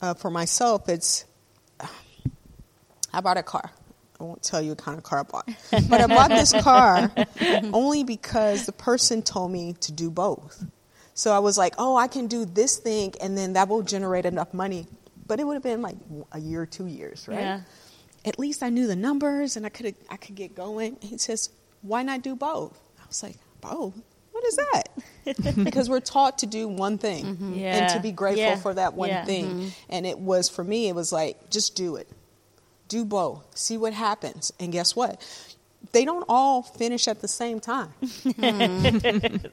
[0.00, 1.26] uh, for myself, it's
[3.12, 3.70] I bought a car.
[4.18, 5.48] I won't tell you what kind of car I bought.
[5.88, 7.10] But I bought this car
[7.72, 10.64] only because the person told me to do both.
[11.20, 14.24] So I was like, oh, I can do this thing, and then that will generate
[14.24, 14.86] enough money.
[15.26, 15.96] But it would have been like
[16.32, 17.40] a year, two years, right?
[17.40, 17.60] Yeah.
[18.24, 20.96] At least I knew the numbers, and I could I could get going.
[21.02, 21.50] He says,
[21.82, 22.72] why not do both?
[22.98, 23.92] I was like, oh,
[24.32, 24.84] what is that?
[25.62, 27.44] because we're taught to do one thing mm-hmm.
[27.52, 27.88] and Yeah.
[27.88, 28.56] to be grateful Yeah.
[28.56, 29.26] for that one Yeah.
[29.26, 29.44] thing.
[29.44, 29.68] Mm-hmm.
[29.90, 32.08] And it was for me, it was like just do it,
[32.88, 34.54] do both, see what happens.
[34.58, 35.20] And guess what?
[35.92, 37.92] They don't all finish at the same time.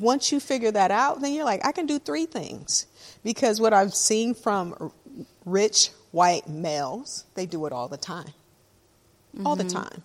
[0.00, 2.86] Once you figure that out, then you're like, I can do three things.
[3.24, 4.92] Because what I've seen from
[5.44, 8.32] rich white males, they do it all the time.
[9.44, 10.02] All the time.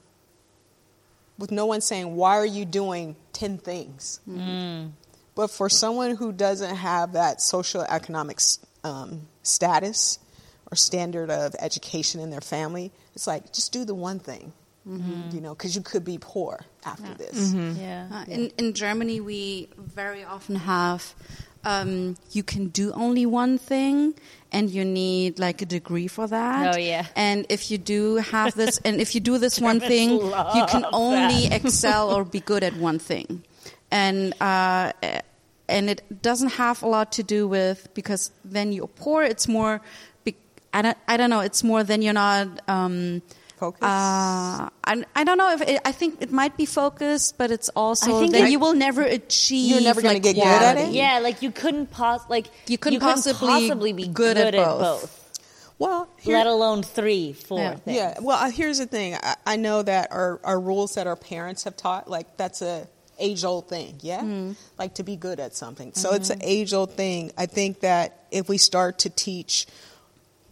[1.37, 4.19] With no one saying, Why are you doing 10 things?
[5.35, 8.39] But for someone who doesn't have that social economic
[8.83, 10.19] um, status
[10.69, 14.51] or standard of education in their family, it's like, just do the one thing.
[14.85, 17.53] You know, because you could be poor after this.
[17.53, 18.07] Yeah.
[18.11, 21.13] Uh, in, in Germany, we very often have
[21.63, 24.15] um, you can do only one thing,
[24.51, 26.75] and you need like a degree for that.
[26.75, 27.05] Oh, yeah.
[27.15, 30.85] And if you do have this, and if you do this one thing, you can
[30.91, 33.43] only excel or be good at one thing,
[33.91, 34.33] and.
[34.41, 34.93] Uh,
[35.69, 39.23] and it doesn't have a lot to do with because then you're poor.
[39.23, 39.79] It's more,
[40.25, 40.35] be,
[40.73, 41.39] I don't, I don't know.
[41.39, 42.59] It's more than you're not.
[42.67, 43.21] Um,
[43.61, 43.83] Focus.
[43.83, 47.69] uh, I, I don't know if it, I think it might be focused, but it's
[47.75, 49.69] also I think that it- you will never achieve.
[49.71, 50.91] You're never gonna like, get good at it?
[50.93, 54.65] Yeah, like you couldn't pos- like You couldn't possibly possibly be good good, at at,
[54.65, 54.81] both.
[54.81, 55.39] both.
[55.77, 57.75] well, here- let alone three, four Yeah.
[57.75, 57.97] things.
[57.97, 58.17] Yeah.
[58.19, 59.13] Well, uh, here's the thing.
[59.15, 62.87] I, I know that our, our rules that our parents have taught, like that's a
[63.19, 63.99] age old thing.
[64.01, 64.53] Yeah.
[64.79, 65.93] Like to be good at something.
[65.93, 67.31] So it's an age old thing.
[67.37, 69.67] I think that if we start to teach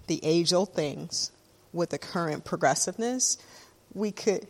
[0.05, 1.31] the age old things
[1.73, 3.37] with the current progressiveness,
[3.93, 4.47] we could.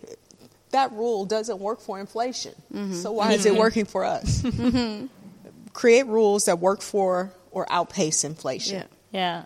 [0.71, 2.53] That rule doesn't work for inflation.
[2.73, 2.93] Mm-hmm.
[2.93, 3.59] So why is it mm-hmm.
[3.59, 4.41] working for us?
[4.49, 5.07] Mm-hmm.
[5.73, 8.83] Create rules that work for or outpace inflation.
[9.11, 9.45] Yeah.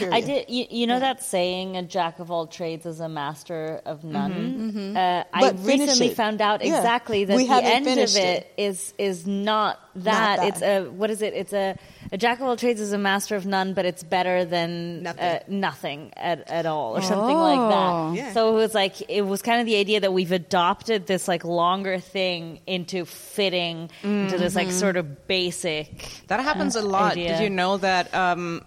[0.00, 0.48] I did.
[0.48, 4.96] You, you know that saying, "A jack of all trades is a master of none."
[4.96, 6.16] Uh, I recently it.
[6.16, 6.76] found out Yeah.
[6.78, 10.38] exactly that We the end of finished it is is not that.
[10.38, 10.48] that.
[10.48, 11.34] It's a what is it?
[11.34, 11.76] It's a
[12.12, 15.24] a jack of all trades is a master of none, but it's better than Nothing.
[15.24, 17.90] uh, nothing at, at all, or something like that.
[17.92, 18.12] Oh.
[18.14, 18.32] Yeah.
[18.32, 21.44] So it was like it was kind of the idea that we've adopted this like
[21.44, 26.22] longer thing into fitting into this like sort of basic.
[26.28, 27.12] That happens a lot.
[27.12, 27.36] idea.
[27.36, 28.62] Did you know that um,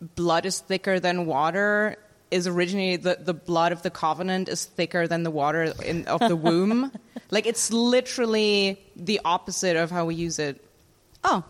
[0.00, 1.96] blood is thicker than water?
[2.30, 6.20] Is originally the, the blood of the covenant is thicker than the water in, of
[6.20, 6.92] the womb.
[7.30, 10.62] like it's literally the opposite of how we use it.
[11.24, 11.42] Oh,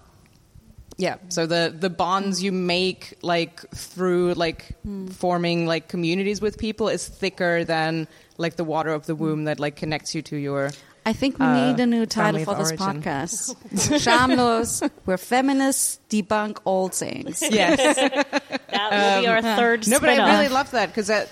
[0.99, 1.17] Yeah.
[1.29, 5.09] So the the bonds you make like through like hmm.
[5.09, 9.59] forming like communities with people is thicker than like the water of the womb that
[9.59, 10.71] like connects you to your
[11.09, 13.03] I think we Uh, need a new title for this origin.
[13.03, 13.57] podcast.
[14.05, 17.40] Schamlos, where feminists debunk old things.
[17.42, 17.79] yes.
[17.97, 19.88] That will be our third.
[19.88, 21.29] No, but I really love that because that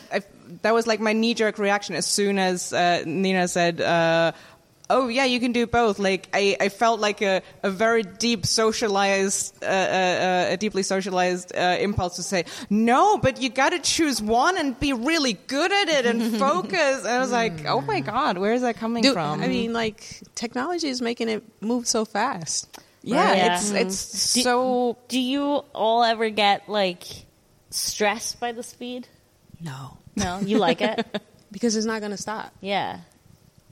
[0.62, 4.33] that was like my knee jerk reaction as soon as uh, Nina said, uh,
[4.88, 8.46] "Oh yeah, you can do both." Like I, I felt like a, a very deep
[8.46, 13.79] socialized, uh, uh, a deeply socialized uh, impulse to say, "No, but you got to
[13.79, 17.81] choose one and be really good at it and focus." and I was like, "Oh
[17.81, 21.42] my god, where is that coming Dude, from?" I mean, like technology is making it
[21.61, 22.68] move so fast.
[23.03, 23.57] yeah, Yeah.
[23.57, 27.05] it's it's Do- so Do you all ever get like
[27.70, 29.09] stressed by the speed?
[29.61, 31.05] No, No, you like it.
[31.53, 32.53] because it's not going to stop.
[32.61, 33.01] Yeah.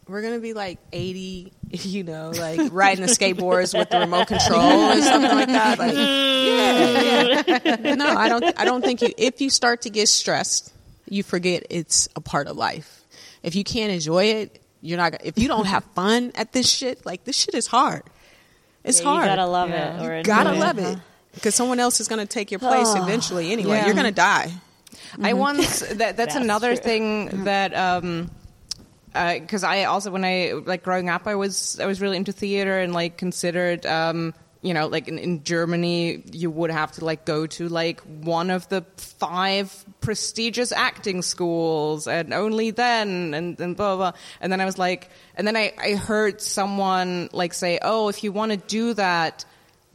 [0.07, 4.27] We're going to be like 80, you know, like riding the skateboards with the remote
[4.29, 5.79] control and something like that.
[5.79, 7.95] Like, yeah, yeah.
[7.95, 8.45] No, I don't.
[8.61, 9.09] I don't think you.
[9.17, 10.73] If you start to get stressed,
[11.09, 13.03] you forget it's a part of life.
[13.43, 15.13] If you can't enjoy it, you're not.
[15.13, 18.03] gonna- If you don't have fun at this shit, like this shit is hard.
[18.85, 19.25] It's Yeah, hard.
[19.25, 20.03] You gotta love Yeah.
[20.03, 20.07] it.
[20.07, 20.99] Or Gotta enjoy love it
[21.35, 23.51] because someone else is going to take your place eventually.
[23.53, 23.87] Anyway, Yeah.
[23.87, 24.53] you're going to die.
[25.23, 26.85] I once that, that's, That's another true.
[26.85, 28.31] thing that um
[29.15, 32.79] because I also when I like growing up I was I was really into theater
[32.79, 37.25] and like considered um you know like in, in Germany you would have to like
[37.25, 43.77] go to like one of the five prestigious acting schools and only then and, and
[43.77, 44.21] blah, blah blah.
[44.41, 48.25] And then I was like and then I, I heard someone like say oh if
[48.25, 49.45] you want to do that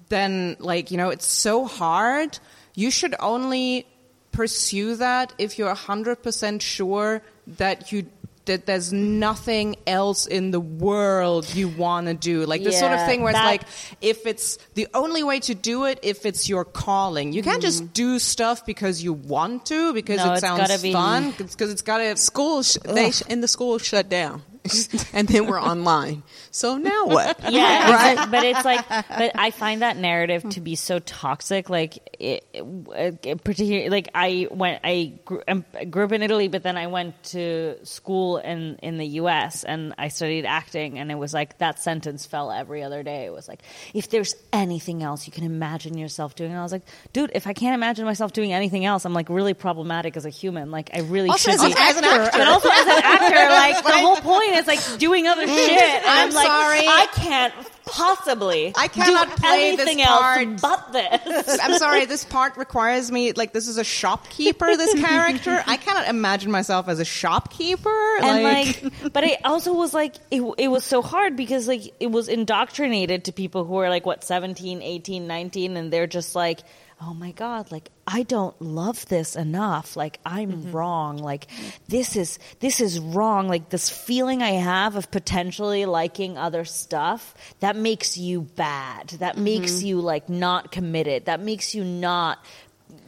[0.07, 2.39] then like you know it's so hard.
[2.73, 3.85] You should only
[4.31, 7.21] pursue that if you're 100% sure
[7.57, 8.05] that you
[8.49, 12.45] that there's nothing else in the world you want to do.
[12.45, 13.61] Like this sort of thing where it's like
[14.01, 17.31] if it's the only way to do it if it's your calling.
[17.31, 17.93] You can't just mm-hmm.
[17.93, 21.83] do stuff because you want to because No, it it's sounds be- fun because it's
[21.83, 24.41] got to School, sh- they sh- and the school shut down.
[25.13, 26.23] and then we're online.
[26.51, 27.39] So now what?
[27.49, 28.31] Yeah, right.
[28.31, 31.69] but it's like, but I find that narrative to be so toxic.
[31.69, 36.47] Like, it, it, particularly, like I went, I grew, um, I grew up in Italy,
[36.47, 39.63] but then I went to school in in the U.S.
[39.63, 43.25] and I studied acting, and it was like that sentence fell every other day.
[43.25, 43.61] It was like,
[43.93, 47.47] if there's anything else you can imagine yourself doing, and I was like, dude, if
[47.47, 50.71] I can't imagine myself doing anything else, I'm like really problematic as a human.
[50.71, 51.71] Like, I really Also should as be.
[51.71, 52.37] an actor.
[52.37, 55.65] But also as an actor, like the whole point is like doing other mm.
[55.65, 55.81] shit.
[55.81, 56.87] And I'm, I'm like, sorry.
[56.87, 57.53] I can't
[57.89, 58.71] possibly.
[58.75, 60.47] I cannot play this anything part.
[60.47, 61.59] else but this.
[61.61, 64.77] I'm sorry, this part requires me like this is a shopkeeper.
[64.77, 68.17] This character, I cannot imagine myself as a shopkeeper.
[68.21, 72.07] and like, but it also was like it, it was so hard because like it
[72.11, 76.59] was indoctrinated to people who are like what 17 18 19 and they're just like
[77.01, 79.95] oh my god like i don't love this enough.
[79.95, 80.71] Like i'm Mm-hmm.
[80.71, 81.17] wrong.
[81.17, 81.47] Like
[81.87, 83.47] this is this is wrong.
[83.47, 89.09] Like this feeling i have of potentially liking other stuff that makes you bad.
[89.19, 89.43] That Mm-hmm.
[89.43, 91.25] makes you like not committed.
[91.25, 92.43] That makes you not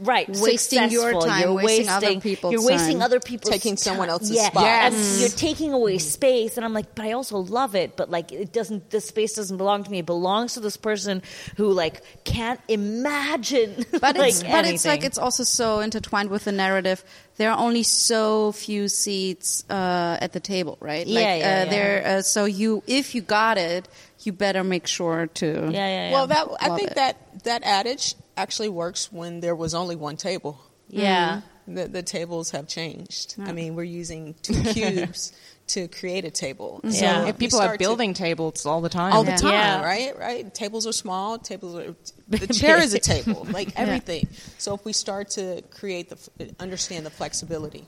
[0.02, 1.22] right Wasting your successful.
[1.22, 3.02] time, you're wasting other wasting, people's you're wasting time.
[3.04, 4.48] other people's Taking someone else's yeah.
[4.50, 4.64] spot.
[4.64, 5.20] And Yes.
[5.22, 8.52] you're taking away space and i'm like but i also love it but like it
[8.52, 11.22] doesn't this space doesn't belong to me it belongs to this person
[11.58, 16.46] who like can't imagine But like, it's but it's like it's also so intertwined with
[16.46, 17.04] the narrative.
[17.38, 21.06] There are only so few seats uh, at the table, right?
[21.08, 21.66] Yeah, like, yeah, uh, yeah.
[21.66, 23.88] There, uh, so you if you got it,
[24.24, 25.46] you better make sure to.
[25.46, 26.12] yeah yeah, yeah.
[26.12, 26.96] Well, that I think it.
[26.96, 30.54] that that adage actually works when there was only one table.
[30.90, 31.48] yeah mm-hmm.
[31.76, 33.36] The, the tables have changed.
[33.50, 35.32] I mean, we're using two cubes
[35.74, 36.82] to create a table.
[36.90, 37.22] So Yeah.
[37.24, 39.14] if if people are start to- building tables all the time.
[39.14, 39.50] all the Yeah.
[39.50, 39.84] time, Yeah.
[39.94, 40.14] right?
[40.28, 40.44] Right.
[40.64, 41.38] Tables are small.
[41.52, 41.96] Tables are.
[42.46, 43.42] The chair is a table.
[43.58, 44.24] Like everything.
[44.58, 45.46] So if we start to
[45.80, 46.18] create the,
[46.60, 47.84] understand the flexibility.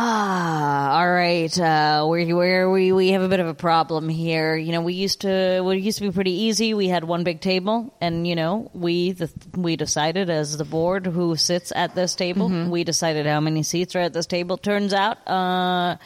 [0.00, 1.58] Ah, all right.
[1.58, 4.54] Uh, we where we we have a bit of a problem here.
[4.54, 6.72] You know, we used to well, used to be pretty easy.
[6.72, 11.04] We had one big table, and you know, we the, we decided as the board
[11.06, 12.48] who sits at this table.
[12.48, 12.70] Mm-hmm.
[12.70, 14.56] We decided how many seats are at this table.
[14.56, 15.96] Turns out, uh,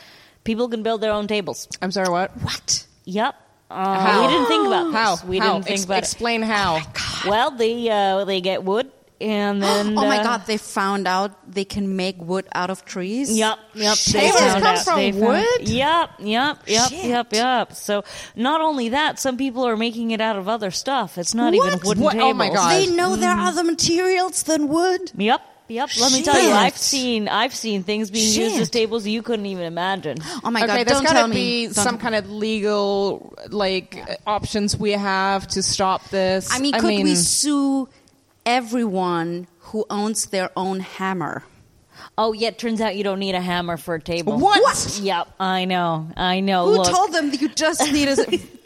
[0.43, 1.69] people can build their own tables.
[1.83, 2.31] I'm sorry, what?
[2.41, 2.87] What?
[3.05, 3.35] Yep.
[3.71, 4.23] Uh, How?
[4.27, 4.95] We didn't think about this.
[4.95, 5.27] How?
[5.27, 5.53] We How?
[5.53, 6.77] didn't think Ex- about explain how.
[6.77, 7.27] it.
[7.27, 8.91] Well, they uh, they get wood,
[9.23, 10.47] and then oh my uh, God!
[10.47, 13.31] They found out they can make wood out of trees.
[13.33, 13.97] Yep, yep.
[13.97, 14.13] Shit.
[14.15, 14.79] they Tables come out.
[14.81, 15.69] from They found- wood?
[15.69, 17.05] Yep, yep, yep, Shit.
[17.05, 17.73] yep, yep.
[17.75, 18.05] So
[18.37, 21.17] not only that, some people are making it out of other stuff.
[21.19, 21.85] It's not even What?
[21.85, 22.13] wooden What?
[22.13, 22.31] tables.
[22.31, 22.71] Oh my God.
[22.73, 25.13] They know there are other materials than wood.
[25.17, 25.89] Yep, yep.
[26.01, 29.47] Let me tell you, I've seen I've seen things being used as tables you couldn't
[29.47, 30.19] even imagine.
[30.45, 30.87] Oh my okay, God!
[30.89, 35.47] there's Don't got to be Don't- some kind of legal like uh, options we have
[35.49, 36.49] to stop this.
[36.53, 37.89] I mean, could we mean- sue
[38.47, 41.45] everyone who owns their own hammer?
[42.19, 42.49] Oh, yeah.
[42.49, 44.39] It turns out you don't need a hammer for a table.
[44.39, 44.63] What?
[44.63, 45.01] What?
[45.03, 46.09] Yep, I know.
[46.17, 46.67] I know.
[46.67, 48.17] Who Look, told them that you just need a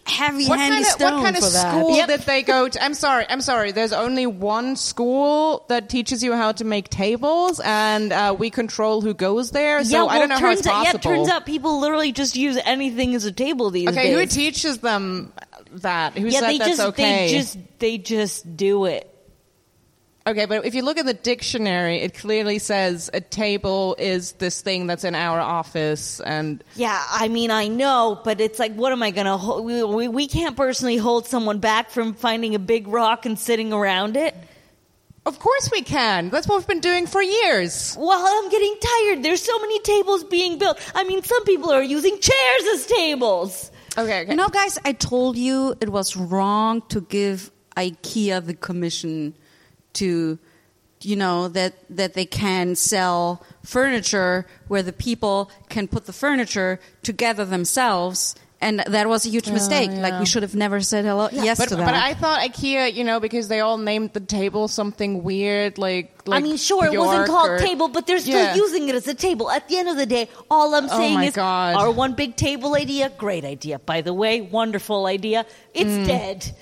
[0.07, 1.71] heavy, What handy kind, of, stone what kind of for that?
[1.71, 2.09] school Yep.
[2.09, 2.83] did they go to?
[2.83, 3.73] I'm sorry, I'm sorry.
[3.73, 9.01] There's only one school that teaches you how to make tables, and uh, we control
[9.01, 9.83] who goes there.
[9.85, 11.11] So yeah, I don't well, know how it's turns out, possible.
[11.11, 14.15] Yeah, turns out people literally just use anything as a table these okay, days.
[14.15, 15.33] Okay, who teaches them
[15.73, 16.17] that?
[16.17, 17.27] Who yeah, said they that's just okay?
[17.27, 19.13] they just they just do it.
[20.27, 24.61] Okay, but if you look at the dictionary, it clearly says a table is this
[24.61, 28.91] thing that's in our office, and Yeah, I mean, I know, but it's like, what
[28.91, 29.37] am I gonna?
[29.37, 29.65] Hold?
[29.65, 33.73] We, we we can't personally hold someone back from finding a big rock and sitting
[33.73, 34.35] around it.
[35.27, 36.31] of course we can.
[36.31, 37.97] That's what we've been doing for years.
[37.97, 39.23] Well, I'm getting tired.
[39.23, 40.79] There's so many tables being built.
[40.95, 43.71] I mean, some people are using chairs as tables.
[43.97, 44.31] Okay, okay.
[44.31, 49.35] You know, guys, I told you it was wrong to give IKEA the commission
[49.97, 50.39] to,
[51.03, 56.81] you know, that that they can sell furniture where the people can put the furniture
[57.03, 58.35] together themselves.
[58.59, 59.91] And that was a huge mistake.
[59.91, 60.19] Like yeah.
[60.21, 61.85] we should have never said hello yes but, to that.
[61.85, 66.27] but I thought IKEA, you know, because they all named the table something weird, like,
[66.27, 68.55] like I mean, sure, it wasn't called or- table, but they're still Yeah.
[68.55, 69.51] using it as a table.
[69.51, 71.77] At the end of the day, all I'm Oh saying my is God.
[71.77, 73.79] our one big table idea, great idea.
[73.79, 75.45] By the way, wonderful idea.
[75.75, 76.07] It's Mm.
[76.07, 76.57] dead.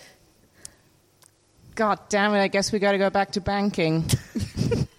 [1.74, 2.40] God damn it!
[2.40, 4.04] I guess we got to go back to banking.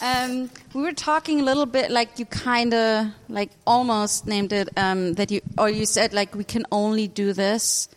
[0.00, 4.68] Um, we were talking a little bit, like you kind of, like almost named it
[4.76, 7.88] um, that you, or you said like we can only do this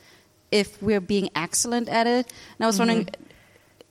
[0.50, 2.32] if we're being excellent at it.
[2.58, 3.10] And I was wondering,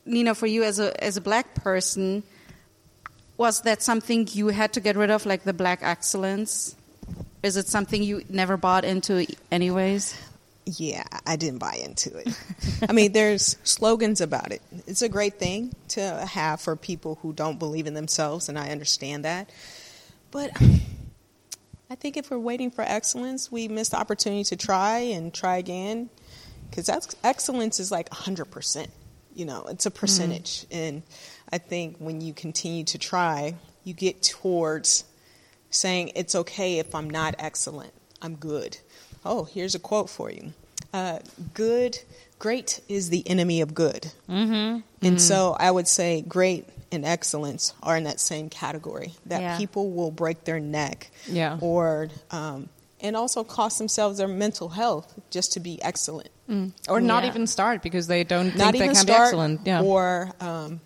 [0.07, 2.23] Nina, for you as a as a black person,
[3.37, 6.75] was that something you had to get rid of, like the black excellence?
[7.43, 10.19] Is it something you never bought into, anyways?
[10.77, 12.29] Yeah, I didn't buy into it.
[12.87, 14.61] I mean, there's slogans about it.
[14.87, 18.69] It's a great thing to have for people who don't believe in themselves, and I
[18.69, 19.49] understand that.
[20.31, 20.51] But
[21.89, 25.57] I think if we're waiting for excellence, we miss the opportunity to try and try
[25.57, 26.11] again.
[26.69, 26.91] Because
[27.25, 28.89] excellence is like 100%.
[29.35, 30.67] You know, it's a percentage.
[30.67, 30.77] Mm-hmm.
[30.77, 31.03] And
[31.51, 33.55] I think when you continue to try,
[33.85, 35.05] you get towards
[35.71, 37.95] saying, it's okay if I'm not excellent.
[38.21, 38.77] I'm good.
[39.25, 40.53] Oh, here's a quote for you
[40.93, 41.19] uh,
[41.55, 41.99] Good,
[42.39, 44.11] great is the enemy of good.
[44.29, 44.81] Mm-hmm.
[45.07, 49.59] And so I would say great and excellence are in that same category that Yeah.
[49.59, 51.59] people will break their neck Yeah.
[51.61, 52.69] or um,
[53.01, 56.31] and also cost themselves their mental health just to be excellent
[56.89, 57.29] Or not Yeah.
[57.31, 59.61] even start because they don't not think even they can start be excellent.
[59.67, 59.83] Yeah.
[59.83, 60.81] or um,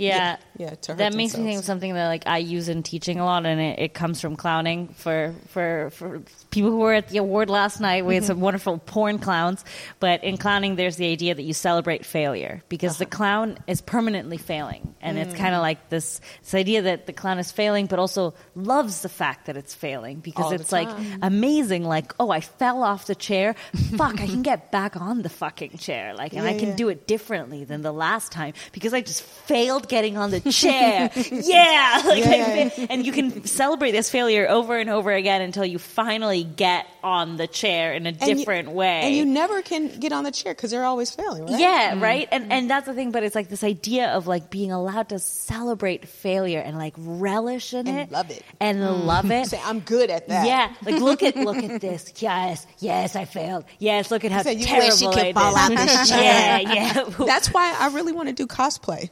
[0.00, 0.36] Yeah.
[0.56, 3.20] yeah, to hurt that makes me think of something that like I use in teaching
[3.20, 4.88] a lot, and it, it comes from clowning.
[4.88, 8.44] For for for people who were at the award last night, we had some mm-hmm.
[8.44, 9.64] wonderful porn clowns.
[9.98, 13.16] But in clowning, there's the idea that you celebrate failure because the uh-huh.
[13.16, 15.38] clown is permanently failing, and it's mm.
[15.38, 19.08] kind of like this this idea that the clown is failing, but also loves the
[19.08, 20.88] fact that it's failing because All it's like
[21.20, 21.84] amazing.
[21.84, 23.54] Like, oh, I fell off the chair.
[23.96, 26.14] Fuck, I can get back on the fucking chair.
[26.14, 26.76] Like, and I can yeah.
[26.76, 31.10] do it differently than the last time because I just failed getting on the chair.
[31.30, 35.78] yeah, like Yeah, and you can celebrate this failure over and over again until you
[35.78, 39.02] finally get on the chair in a And you- different way.
[39.04, 42.00] and you never can get on the chair because they're always failing right Yeah, mm.
[42.02, 42.28] right.
[42.32, 43.10] And and that's the thing.
[43.10, 47.74] But it's like this idea of like being allowed to celebrate failure and like relish
[47.74, 48.42] in And it, love it.
[48.60, 49.04] and mm.
[49.04, 49.46] love it.
[49.50, 52.12] say i'm good at that Yeah, like look at look at this.
[52.18, 53.64] Yes, yes, I failed.
[53.78, 56.10] Yes, look at how said, "You terrible wish you could I fall did." out this
[56.10, 57.04] yeah, yeah.
[57.26, 59.10] That's why I really want to do cosplay.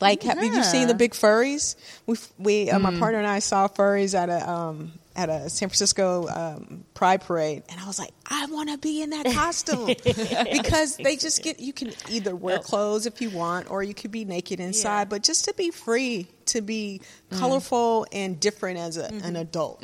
[0.00, 1.76] Like, have you seen the big furries?
[2.06, 5.68] We, we, uh, my partner and I saw furries at a um, at a San
[5.68, 9.88] Francisco um, Pride parade, and I was like, I want to be in that costume.
[10.52, 14.10] Because they just get you can either wear clothes if you want, or you could
[14.12, 17.00] be naked inside, but just to be free, to be
[17.38, 19.82] colorful and different as a, an adult,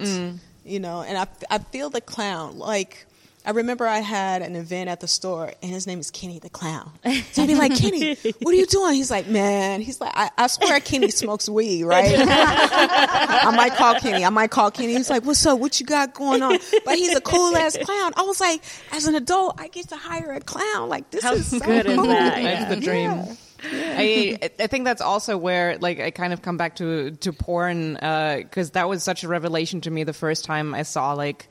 [0.64, 1.02] you know.
[1.02, 2.58] And I, I feel the clown.
[2.58, 3.06] Like.
[3.47, 6.51] I remember I had an event at the store, and his name is Kenny the
[6.51, 6.90] Clown.
[7.30, 8.94] So I'd be like, Kenny, what are you doing?
[8.94, 12.16] He's like, man, he's like, I, I swear Kenny smokes weed, right?
[12.18, 14.24] I might call Kenny.
[14.24, 14.94] I might call Kenny.
[14.94, 15.61] He's like, what's up?
[15.61, 16.59] What you got going on?
[16.84, 18.12] But he's a cool ass clown.
[18.16, 20.88] I was like, as an adult, I get to hire a clown.
[20.88, 22.07] Like this How is so good is cool.
[22.07, 22.42] that?
[22.42, 23.11] That's the dream.
[23.11, 23.97] Yeah.
[23.99, 27.94] I I think that's also where like I kind of come back to to porn
[27.94, 31.49] because that was such a revelation to me the first time I saw like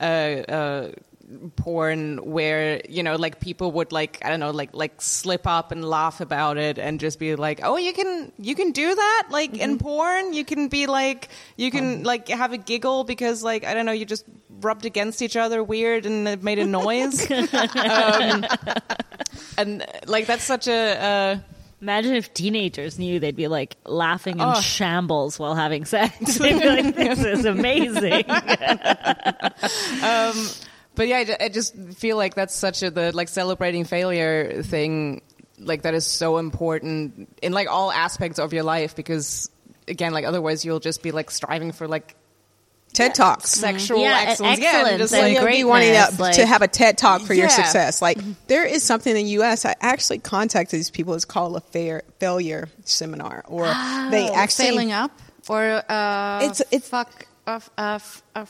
[0.00, 0.92] uh, uh,
[1.56, 5.72] porn where you know like people would like I don't know like like slip up
[5.72, 9.28] and laugh about it and just be like oh you can you can do that
[9.30, 9.60] like Mm-hmm.
[9.60, 13.74] in porn you can be like you can like have a giggle because like I
[13.74, 14.24] don't know you just
[14.62, 18.44] rubbed against each other weird and it made a noise um,
[19.58, 21.02] and like that's such a.
[21.02, 21.38] Uh,
[21.80, 24.60] Imagine if teenagers knew they'd be like laughing in Oh.
[24.60, 26.12] shambles while having sex.
[26.38, 28.24] They'd be like, "This is amazing."
[30.98, 35.22] But yeah, I I just feel like that's such a the like celebrating failure thing,
[35.58, 39.48] like that is so important in like all aspects of your life because
[39.86, 42.16] again, like otherwise you'll just be like striving for like
[42.94, 43.50] TED Talks.
[43.52, 44.58] sexual Yeah, and excellence.
[44.58, 47.22] yeah, excellence just and like you'll be wanting to, like- to have a TED talk
[47.22, 48.02] for your success.
[48.02, 48.18] Like
[48.48, 49.64] there is something in the U.S.
[49.64, 51.14] I actually contacted these people.
[51.14, 55.12] It's called a fair, failure seminar, or they oh, actually Failing up
[55.48, 58.46] or uh, It's- it's- fuck uh, of of uh, uh,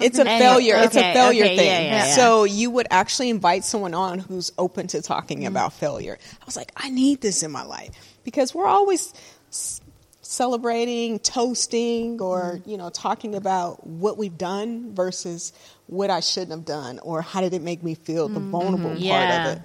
[0.00, 0.06] of.
[0.06, 0.76] It's a failure.
[0.78, 1.66] it's a failure okay, thing.
[1.66, 2.14] yeah, yeah, yeah.
[2.14, 5.46] So you would actually invite someone on who's open to talking Mm-hmm.
[5.48, 6.18] about failure.
[6.40, 7.90] I was like, I need this in my life
[8.24, 9.12] because we're always
[9.50, 9.80] s-
[10.22, 12.70] celebrating, toasting, or Mm-hmm.
[12.70, 15.52] you know, talking about what we've done versus
[15.86, 19.00] what I shouldn't have done, or how did it make me feel, the vulnerable part
[19.00, 19.46] Mm-hmm.
[19.50, 19.62] Of it.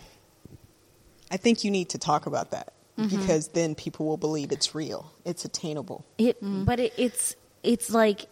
[1.32, 3.18] I think you need to talk about that Mm-hmm.
[3.18, 6.04] because then people will believe it's real, it's attainable.
[6.18, 8.26] It, but it, it's it's like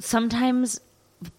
[0.00, 0.80] sometimes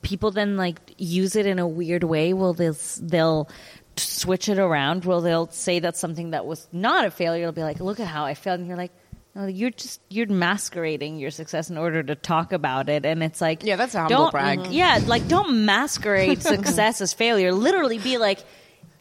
[0.01, 2.33] people then like use it in a weird way.
[2.33, 3.49] Well, they'll they'll
[3.97, 5.05] switch it around.
[5.05, 7.45] Well, they'll say that something that was not a failure.
[7.45, 8.91] They'll be like, "Look at how I failed," and you're like.
[9.37, 13.41] No, you're just you're masquerading your success in order to talk about it, and it's
[13.41, 14.67] like Yeah, that's a humble don't, brag.
[14.67, 17.51] Yeah, like don't masquerade success as failure.
[17.51, 18.39] Literally, be like,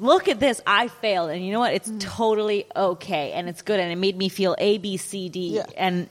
[0.01, 1.75] look at this, I failed, and you know what?
[1.75, 2.01] It's mm.
[2.01, 5.67] totally okay, and it's good, and it made me feel A, B, C, D, Yeah.
[5.77, 6.09] and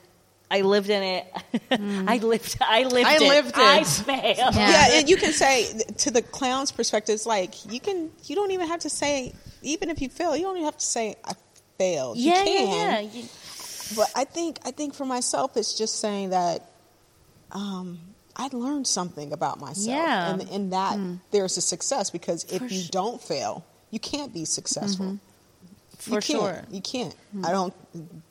[0.50, 1.26] I lived in it.
[1.70, 2.58] I lived.
[2.60, 3.06] I lived.
[3.06, 3.22] I it.
[3.22, 3.86] lived I it.
[3.86, 4.54] failed.
[4.54, 8.50] yeah, and you can say to the clown's perspective, it's like you can you don't
[8.50, 11.32] even have to say even if you fail, you don't even have to say I
[11.78, 12.18] failed.
[12.18, 13.26] Yeah, you can, yeah, yeah.
[13.96, 16.62] But I think I think for myself, it's just saying that
[17.52, 17.98] um,
[18.36, 20.30] I learned something about myself, Yeah.
[20.30, 21.16] and in that hmm.
[21.30, 25.06] there's a success because if For you su- don't fail, you can't be successful.
[25.06, 25.16] Mm-hmm.
[25.98, 26.24] For you can't.
[26.24, 26.64] sure.
[26.70, 27.14] you can't.
[27.32, 27.46] Hmm.
[27.46, 27.74] I don't.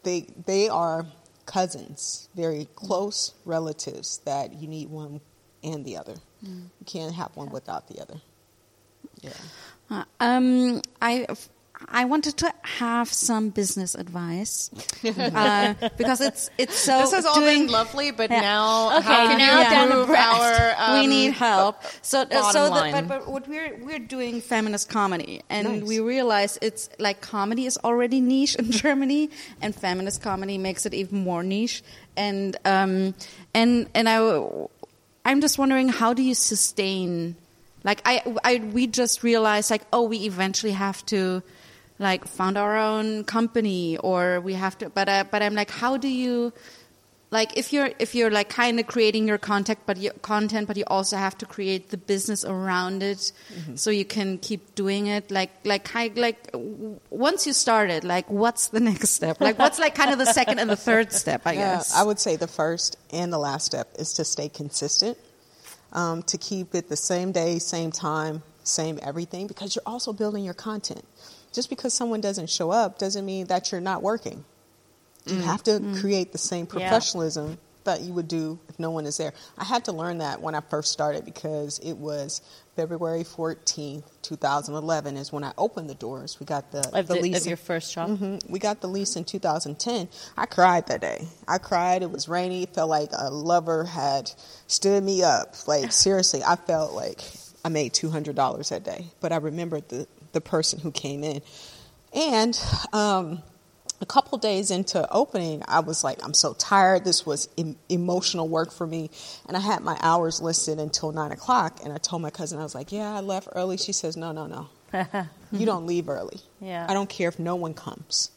[0.04, 1.06] They they are
[1.46, 5.22] cousins, very close relatives that you need one
[5.64, 6.16] and the other.
[6.42, 8.22] You can't have one without the other.
[9.22, 9.32] Yeah.
[9.90, 11.26] Uh, Um, I
[11.90, 14.70] I wanted to have some business advice
[15.06, 17.00] uh, because it's it's so.
[17.00, 18.42] this has all doing, been lovely, but Yeah.
[18.42, 20.76] now Okay, how can now you down improve our?
[20.78, 21.82] Um, we need help.
[22.02, 25.84] So, uh, so the, but, but what we're we're doing feminist comedy, and Nice.
[25.84, 29.30] we realize it's like comedy is already niche in Germany,
[29.62, 31.84] and feminist comedy makes it even more niche.
[32.18, 33.14] And um,
[33.54, 34.18] and and I,
[35.26, 37.36] I'm just wondering, how do you sustain?
[37.84, 41.44] Like I, I we just realized like oh we eventually have to
[42.00, 45.98] like found our own company or we have to but I, but I'm like how
[45.98, 46.52] do you
[47.32, 50.78] like if you're if you're like kind of creating your content but your content but
[50.78, 53.32] you also have to create the business around it
[53.76, 58.30] so you can keep doing it like like kind like w- once you started like
[58.30, 59.42] what's the next step?
[59.42, 61.96] Like what's like kind of the second and the third step I Yeah, guess?
[61.96, 65.18] I would say the first and the last step is to stay consistent,
[65.92, 70.44] um, to keep it the same day, same time, same everything, because you're also building
[70.44, 71.04] your content.
[71.54, 74.44] Just because someone doesn't show up doesn't mean that you're not working.
[75.26, 76.90] You have to create the same Yeah.
[76.90, 79.34] professionalism that you would do if no one is there.
[79.58, 82.42] I had to learn that when I first started because it was
[82.76, 86.40] February 14th, 2011 is when I opened the doors.
[86.40, 88.10] We got the, the the, lease of your first shop.
[88.10, 90.08] hmm We got the lease in 2010.
[90.38, 91.28] I cried that day.
[91.48, 92.04] I cried.
[92.04, 92.64] It was rainy.
[92.64, 94.32] It felt like a lover had
[94.68, 95.56] stood me up.
[95.68, 97.22] Like seriously, I felt like
[97.66, 99.08] I made $200 that day.
[99.20, 101.42] But I remembered the the person who came in,
[102.14, 102.60] and
[102.92, 103.42] um,
[104.02, 107.06] a couple days into opening, I was like, I'm so tired.
[107.06, 109.10] This was em- emotional work for me.
[109.48, 111.80] And I had my hours listed until nine o'clock.
[111.84, 113.78] And I told my cousin, I was like, Yeah, I left early.
[113.78, 114.68] She says, No, no, no.
[115.52, 116.40] you don't leave early.
[116.60, 116.86] Yeah.
[116.88, 118.30] I don't care if no one comes.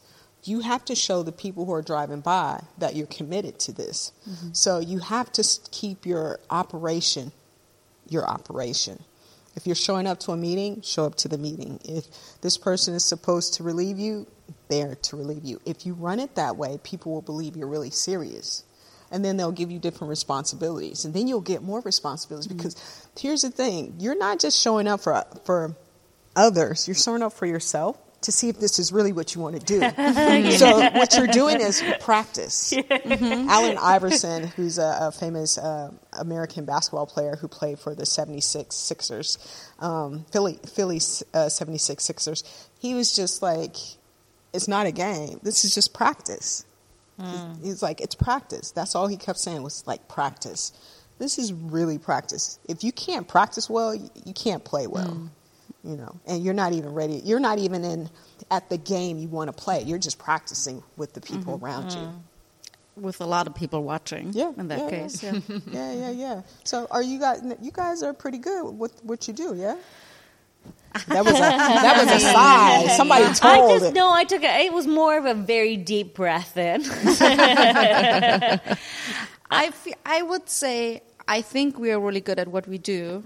[0.43, 4.11] You have to show the people who are driving by that you're committed to this.
[4.53, 7.31] So you have to keep your operation
[8.09, 9.03] your operation.
[9.57, 11.79] If you're showing up to a meeting, show up to the meeting.
[11.83, 12.05] If
[12.41, 14.27] this person is supposed to relieve you,
[14.69, 15.59] they're to relieve you.
[15.65, 18.63] If you run it that way, people will believe you're really serious.
[19.11, 21.05] And then they'll give you different responsibilities.
[21.05, 22.57] And then you'll get more responsibilities mm-hmm.
[22.57, 25.75] because here's the thing you're not just showing up for, for
[26.35, 29.59] others, you're showing up for yourself to see if this is really what you want
[29.59, 29.79] to do.
[30.51, 32.73] so what you're doing is practice.
[33.05, 38.75] Allen Iverson, who's a, a famous uh, American basketball player who played for the 76
[38.75, 40.99] Sixers, um, Philly, Philly
[41.33, 42.43] uh, 76 Sixers,
[42.79, 43.75] he was just like,
[44.53, 45.39] it's not a game.
[45.43, 46.65] This is just practice.
[47.63, 48.71] He's like, it's practice.
[48.71, 50.71] That's all he kept saying was like practice.
[51.19, 52.59] This is really practice.
[52.69, 55.29] If you can't practice well, you, you can't play well.
[55.87, 57.21] You know, and you're not even ready.
[57.23, 58.09] You're not even in
[58.51, 59.83] at the game you want to play.
[59.83, 61.65] You're just practicing with the people mm-hmm.
[61.65, 61.99] around you.
[61.99, 63.01] Mm-hmm.
[63.03, 65.39] with a lot of people watching Yeah, in that yeah, case yeah.
[65.71, 66.41] yeah, yeah, yeah.
[66.65, 67.41] So, are you guys?
[67.61, 69.77] You guys are pretty good with what you do, yeah.
[71.07, 72.87] That was a that was a sigh.
[72.97, 73.93] Somebody I told just it.
[73.93, 74.11] no.
[74.11, 76.81] I took a, it was more of a very deep breath in.
[79.49, 79.71] I
[80.05, 83.23] I would say I think we are really good at what we do,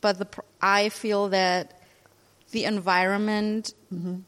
[0.00, 1.79] but the pr- I feel that
[2.50, 3.74] the environment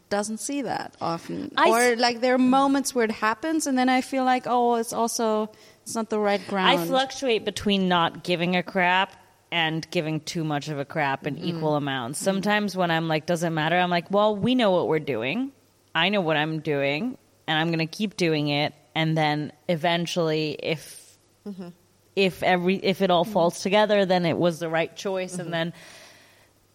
[0.08, 3.88] doesn't see that often, I or like there are moments where it happens, and then
[3.88, 5.50] I feel like oh, it's also
[5.82, 6.80] it's not the right ground.
[6.80, 9.12] I fluctuate between not giving a crap
[9.52, 11.44] and giving too much of a crap in mm-hmm.
[11.44, 12.18] equal amounts.
[12.18, 12.24] Mm-hmm.
[12.24, 15.52] Sometimes when I'm like, doesn't matter, I'm like, well, we know what we're doing.
[15.94, 18.72] I know what I'm doing, and I'm going to keep doing it.
[18.94, 21.68] And then eventually, if mm-hmm.
[22.16, 25.38] if every if it all falls together, then it was the right choice.
[25.38, 25.72] And then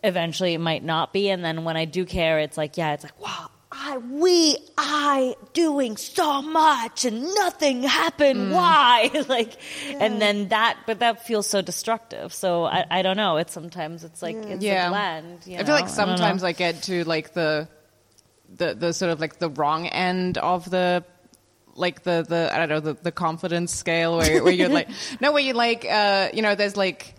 [0.04, 1.30] eventually, it might not be.
[1.30, 3.50] And then when I do care, it's like, yeah, it's like, wow.
[3.70, 8.52] I we I doing so much and nothing happened.
[8.52, 9.12] Why?
[9.28, 9.58] like,
[10.00, 12.34] and then that, but that feels so destructive.
[12.34, 13.36] So I, I don't know.
[13.36, 14.88] It's sometimes it's like it's Yeah.
[14.88, 15.40] a blend.
[15.46, 15.88] You I feel like know?
[15.88, 17.68] don't sometimes I, get to like the,
[18.56, 21.04] the the sort of like the wrong end of the
[21.76, 24.88] like the the I don't know the, the confidence scale where where you're like
[25.20, 27.16] no where you like uh you know there's like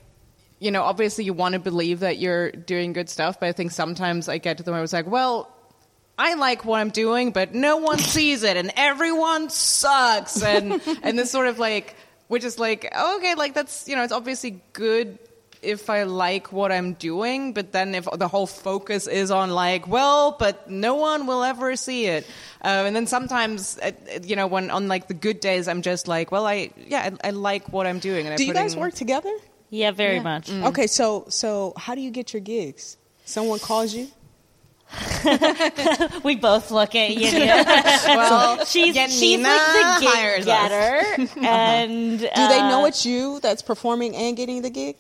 [0.59, 3.71] you know obviously you want to believe that you're doing good stuff but I think
[3.73, 5.51] sometimes I get to the point where it's like well
[6.19, 11.19] I like what I'm doing but no one sees it and everyone sucks and and
[11.19, 11.97] this sort of like
[12.29, 15.19] which is like okay like that's you know it's obviously good
[15.63, 19.89] if I like what I'm doing, but then if the whole focus is on like,
[19.89, 22.25] well, but no one will ever see it,
[22.63, 23.91] uh, and then sometimes, uh,
[24.23, 27.29] you know, when on like the good days, I'm just like, well, I yeah, I,
[27.29, 28.27] I like what I'm doing.
[28.27, 29.33] And I Do you put guys in- work together?
[29.71, 30.51] Yeah, very much.
[30.51, 32.97] Okay, so so how do you get your gigs?
[33.25, 34.09] Someone calls you.
[36.25, 37.65] we both look at Janina.
[38.07, 40.69] Well, she's she's like the hires gig us.
[40.69, 44.97] getter, and Do they know uh, it's you that's performing and getting the gig?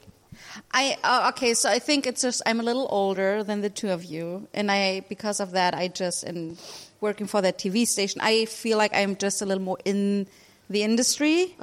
[0.73, 3.89] I uh, okay, so I think it's just I'm a little older than the two
[3.89, 6.59] of you, and I because of that I just and
[7.01, 10.27] working for that TV station, I feel like I'm just a little more in
[10.69, 11.57] the industry,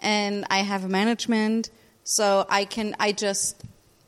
[0.00, 1.70] and I have a management,
[2.06, 3.62] so I can I just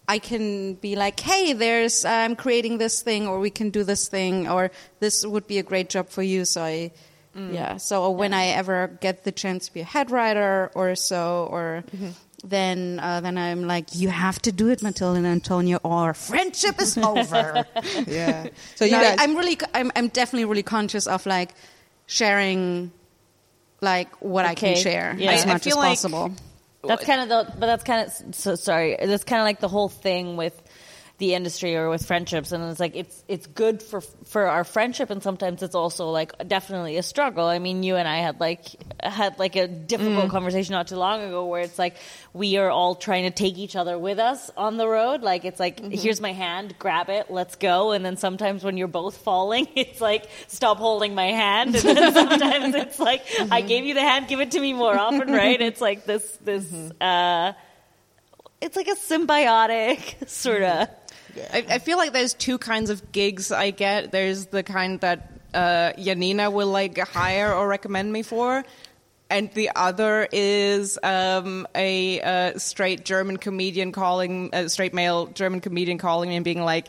[0.06, 4.08] I can be like, hey, there's I'm creating this thing, or we can do this
[4.08, 4.70] thing, or
[5.00, 6.44] this would be a great job for you.
[6.46, 6.92] So I.
[7.38, 7.76] Yeah.
[7.76, 11.84] So when I ever get the chance to be a head writer or so, or
[12.42, 16.14] then uh, then I'm like, you have to do it, Matilda and Antonio, or our
[16.14, 17.64] friendship is over.
[18.08, 18.48] Yeah.
[18.74, 21.54] So you No, guys, I'm really, I'm, I'm definitely really conscious of like
[22.06, 22.90] sharing,
[23.80, 25.30] like what I can share Yeah.
[25.32, 26.32] as I- I much as like- possible.
[26.84, 28.96] That's kind of the, but that's kind of so sorry.
[29.00, 30.60] That's kind of like the whole thing with
[31.18, 35.10] the industry or with friendships, and it's like it's it's good for for our friendship,
[35.10, 37.44] and sometimes it's also like definitely a struggle.
[37.44, 38.64] I mean, you and I had like
[39.02, 40.30] had like a difficult mm.
[40.30, 41.96] conversation not too long ago where it's like
[42.32, 45.22] we are all trying to take each other with us on the road.
[45.22, 45.90] Like it's like mm-hmm.
[45.90, 47.90] here's my hand, grab it, let's go.
[47.90, 52.14] And then sometimes when you're both falling, it's like stop holding my hand, and then
[52.28, 53.66] sometimes it's like I mm-hmm.
[53.66, 55.60] gave you the hand, give it to me more often, right?
[55.60, 56.64] It's like this this.
[56.64, 57.02] Mm-hmm.
[57.02, 57.52] uh
[58.60, 60.88] it's like a symbiotic sort of.
[61.52, 64.12] I, I feel like there's two kinds of gigs I get.
[64.12, 68.64] There's the kind that uh, Janina will like hire or recommend me for,
[69.30, 75.60] and the other is um, a uh, straight German comedian calling, a straight male German
[75.60, 76.88] comedian calling me and being like,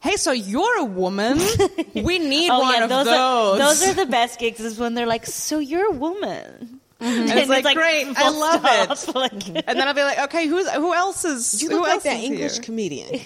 [0.00, 1.38] "Hey, so you're a woman?
[1.94, 4.60] We need one of those those." are those are the best gigs.
[4.60, 8.60] Is when they're like, "So you're a woman." and it's like, great, I full love
[8.62, 9.14] it.
[9.14, 11.62] Like, And then I'll be like, okay, who's who else is?
[11.62, 12.62] you who look like else that is English here?
[12.62, 13.20] comedian.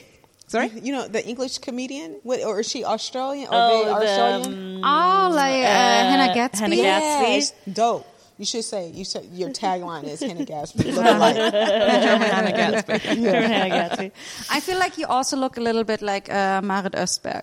[0.46, 0.68] Sorry?
[0.68, 3.48] You know the English comedian, what, or is she Australian?
[3.48, 4.80] Or Oh, they the, Australian?
[4.84, 5.66] Oh, like uh,
[6.10, 6.58] Hannah Gadsby.
[6.60, 7.32] Hannah Gadsby.
[7.34, 8.06] Yes, dope.
[8.36, 10.90] You should say you said your tagline is Hannah Gadsby.
[10.92, 11.36] Look alike.
[11.36, 14.12] German Hannah Gadsby.
[14.50, 17.42] I feel like you also look a little bit like uh, Marit Östberg.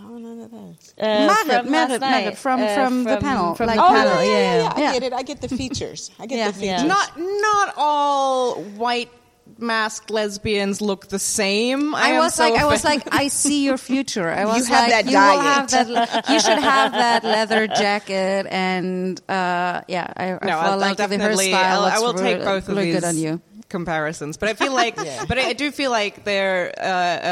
[0.00, 0.92] Oh, none of that.
[1.00, 3.88] uh, Marit, from Marit, last Marit, from- Uh, from the panel, from like the Oh
[3.90, 5.12] panel, yeah, yeah, yeah, yeah, I get it.
[5.12, 6.10] I get the features.
[6.20, 6.50] I get Yeah.
[6.52, 6.84] the features.
[6.84, 9.10] Not not all white
[9.56, 11.94] masked lesbians look the same.
[11.94, 14.28] I, I was so like, I was like, I see your future.
[14.28, 15.70] I was have like, that you will diet.
[15.70, 16.28] have that.
[16.28, 20.78] You should have that leather jacket, and uh, yeah, I, I no, feel I'll, I'll
[20.78, 21.48] like the definitely.
[21.48, 23.40] hairstyle I'll, I will take really- both of these good on you.
[23.68, 25.24] comparisons, but I feel like, Yeah.
[25.26, 26.82] but I, I do feel like they're, uh,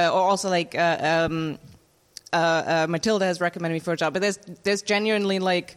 [0.09, 0.75] uh, or also like.
[0.75, 0.99] Uh,
[1.31, 1.59] um,
[2.33, 5.77] uh, uh, Matilda has recommended me for a job, but there's there's genuinely like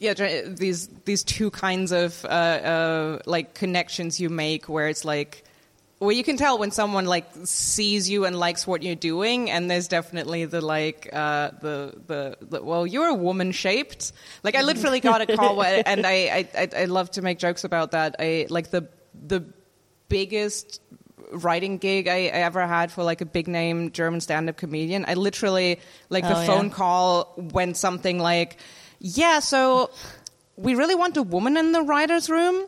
[0.00, 0.14] yeah
[0.48, 5.44] these these two kinds of uh, uh, like connections you make where it's like
[6.00, 9.70] well you can tell when someone like sees you and likes what you're doing and
[9.70, 14.62] there's definitely the like uh, the, the the well you're a woman shaped like I
[14.62, 18.46] literally got a call and I, I I love to make jokes about that I
[18.48, 18.88] like the
[19.26, 19.44] the
[20.08, 20.80] biggest
[21.32, 25.04] writing gig I, I ever had for like a big name German stand up comedian.
[25.06, 25.78] I literally
[26.08, 26.46] like the Oh, yeah.
[26.46, 28.56] phone call went something like,
[29.00, 29.90] "Yeah, so
[30.56, 32.66] we really want a woman in the writers' room."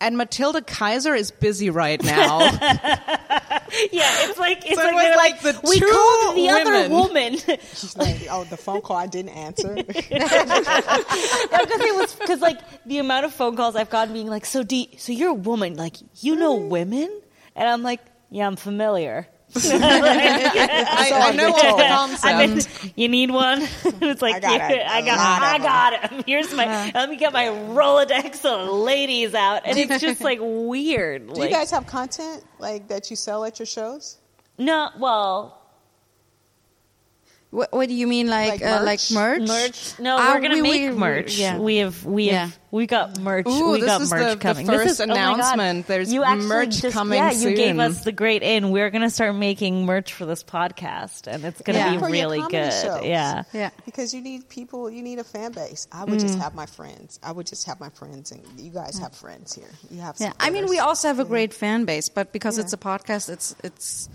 [0.00, 2.40] And Matilda Kaiser is busy right now.
[3.90, 6.48] Yeah, it's like it's So it like, was they're like the we two called the
[6.50, 7.36] other woman.
[7.74, 9.74] She's like, oh, the phone call I didn't answer.
[9.74, 14.62] because it was because like the amount of phone calls I've gotten being like, so
[14.62, 16.68] do so you're a woman, like you know mm-hmm.
[16.68, 17.22] women,
[17.56, 18.00] and I'm like,
[18.30, 19.26] yeah, I'm familiar.
[19.54, 22.24] I, I know all the concept.
[22.24, 23.62] I mean, you need one.
[23.84, 24.86] it's like I got it.
[24.86, 26.24] I got, I got.
[26.26, 26.66] Here's my.
[26.66, 26.90] Uh-huh.
[26.94, 31.26] Let me get my Rolodex of ladies out, and it's just like weird.
[31.34, 34.18] Do like, you guys have content like that you sell at your shows?
[34.58, 35.61] no, well,
[37.52, 39.40] What, what do you mean, like Like uh, like merch?
[39.40, 39.48] merch?
[39.48, 39.98] merch.
[39.98, 41.36] No, Ah, we're gonna we- make we- merch.
[41.36, 41.58] yeah.
[41.58, 42.56] We have we have Yeah.
[42.70, 43.46] we got merch.
[43.46, 44.66] Ooh, we this got is merch the- the coming.
[44.66, 45.34] first this is, oh my God.
[45.34, 45.86] announcement.
[45.86, 48.70] There's you actually merch just, coming Yeah, you gave us the great in.
[48.70, 51.90] We're gonna start making merch for this podcast, and it's gonna Yeah.
[51.90, 52.72] be For your really comedy good.
[52.72, 53.04] shows.
[53.04, 53.42] Yeah.
[53.52, 53.68] Yeah.
[53.84, 55.86] Because you need people, you need a fan base.
[55.92, 57.20] I would just have my friends.
[57.22, 59.68] I would just have my friends, and you guys have friends here.
[59.90, 60.16] You have.
[60.18, 60.86] Yeah, I mean, we supporters.
[60.88, 62.64] also have a great fan base, but because Yeah.
[62.64, 64.08] it's a podcast, it's it's.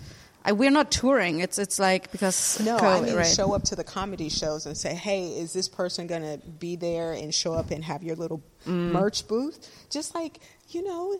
[0.44, 1.40] I, we're not touring.
[1.40, 3.26] It's it's like because No, I mean right?
[3.26, 6.76] show up to the comedy shows and say, "Hey, is this person going to be
[6.76, 8.92] there and show up and have your little Mm.
[8.92, 9.58] merch booth?"
[9.90, 11.18] Just like you know,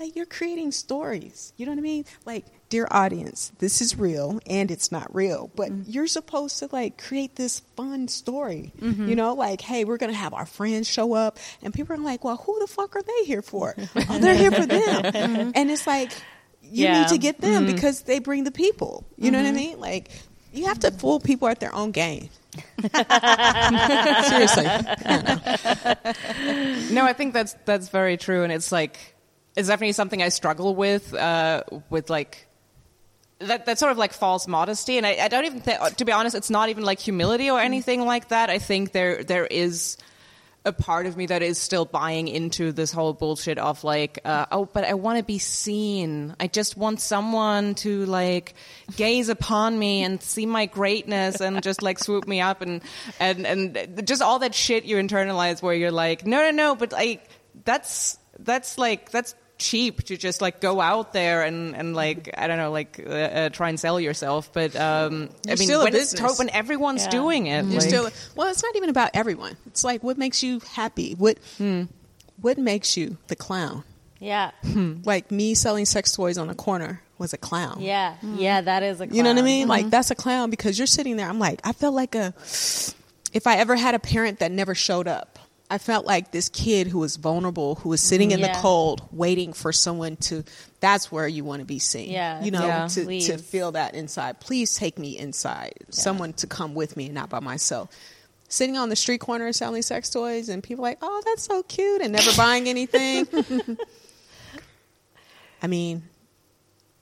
[0.00, 1.52] like you're creating stories.
[1.58, 2.04] You know what I mean?
[2.24, 5.84] Like, dear audience, this is real and it's not real, but Mm.
[5.86, 8.72] you're supposed to like create this fun story.
[8.80, 9.08] Mm-hmm.
[9.08, 11.98] You know, like, hey, we're going to have our friends show up, and people are
[11.98, 13.74] like, "Well, who the fuck are they here for?"
[14.08, 15.50] oh, they're here for them, Mm-hmm.
[15.54, 16.10] and it's like
[16.70, 17.00] you Yeah.
[17.02, 19.04] need to get them because they bring the people.
[19.16, 19.78] You know what I mean?
[19.80, 20.10] Like,
[20.52, 22.28] You have to fool people at their own game.
[24.26, 24.66] Seriously.
[24.66, 25.96] I.
[26.90, 28.96] No, I think that's that's very true, and it's like
[29.56, 31.12] it's definitely something I struggle with.
[31.12, 32.46] Uh, with like
[33.40, 36.12] that that sort of like false modesty, and I, I don't even think, to be
[36.12, 38.48] honest, it's not even like humility or anything like that.
[38.50, 39.96] I think there there is
[40.66, 44.46] a part of me that is still buying into this whole bullshit of like, uh,
[44.50, 46.34] oh, but I want to be seen.
[46.40, 48.54] I just want someone to like
[48.96, 52.82] gaze upon me and see my greatness and just like swoop me up and
[53.20, 56.92] and and just all that shit you internalize where you're like, no, no, no, but
[56.92, 57.28] like
[57.64, 62.46] that's that's like that's cheap to just like go out there and and like I
[62.46, 64.52] don't know like uh, uh, try and sell yourself.
[64.52, 66.32] But um, I mean, still when it's business.
[66.36, 67.10] to- when everyone's Yeah.
[67.10, 68.48] doing it, You're like- still well.
[68.48, 69.56] It's not even about everyone.
[69.66, 71.14] It's like what makes you happy.
[71.14, 71.84] What hmm.
[72.40, 73.84] what makes you the clown?
[74.18, 74.50] Yeah.
[75.04, 77.78] Like me selling sex toys on a corner was a clown.
[77.80, 78.14] Yeah.
[78.22, 79.16] Yeah, that is a clown.
[79.16, 79.44] You know what I clown.
[79.44, 79.68] mean?
[79.68, 81.28] Like that's a clown because you're sitting there.
[81.28, 82.32] I'm like, I felt like a.
[83.32, 85.38] If I ever had a parent that never showed up,
[85.68, 88.52] I felt like this kid who was vulnerable, who was sitting in Yeah.
[88.54, 90.44] the cold, waiting for someone to.
[90.80, 92.10] That's where you want to be seen.
[92.10, 92.42] Yeah.
[92.44, 92.86] you know, Yeah.
[92.86, 94.38] to to feel that inside.
[94.38, 95.74] Please take me inside.
[95.90, 97.88] Someone to come with me, and not by myself.
[98.48, 102.00] Sitting on the street corner selling sex toys, and people like, oh, that's so cute,
[102.00, 103.26] and never buying anything.
[105.62, 106.02] I mean,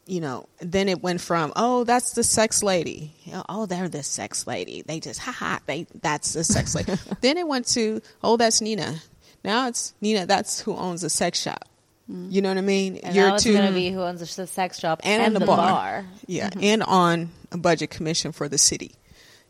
[0.07, 3.15] you know, then it went from, oh, that's the sex lady.
[3.25, 4.83] You know, oh, they're the sex lady.
[4.83, 6.93] They just, ha ha, they, that's the sex lady.
[7.21, 8.97] then it went to, oh, that's Nina.
[9.45, 11.69] Now it's Nina, that's who owns a sex shop.
[12.11, 12.31] Mm-hmm.
[12.31, 12.97] You know what I mean?
[12.99, 15.41] And now it's too- going to be who owns the sex shop and, and, the,
[15.41, 15.57] the bar.
[15.57, 16.07] bar.
[16.27, 16.65] Yeah, mm-hmm.
[16.65, 18.95] and on a budget commission for the city.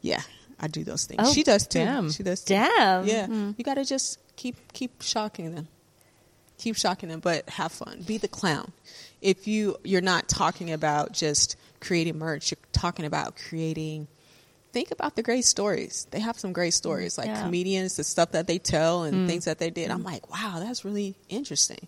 [0.01, 0.21] Yeah,
[0.61, 1.21] I do those things.
[1.23, 1.81] Oh, she does too.
[1.81, 2.11] damn.
[2.13, 2.55] She does too.
[2.55, 3.07] Damn.
[3.07, 3.55] Yeah, mm.
[3.57, 5.69] you got to just keep keep shocking them.
[6.65, 8.03] Keep shocking them, but have fun.
[8.07, 8.73] Be the clown.
[9.21, 14.07] If you you're not talking about just creating merch, you're talking about creating.
[14.73, 16.07] Think about the great stories.
[16.11, 17.43] They have some great stories, like Yeah.
[17.43, 19.91] comedians, the stuff that they tell, and things that they did.
[19.91, 21.87] I'm like, wow, that's really interesting.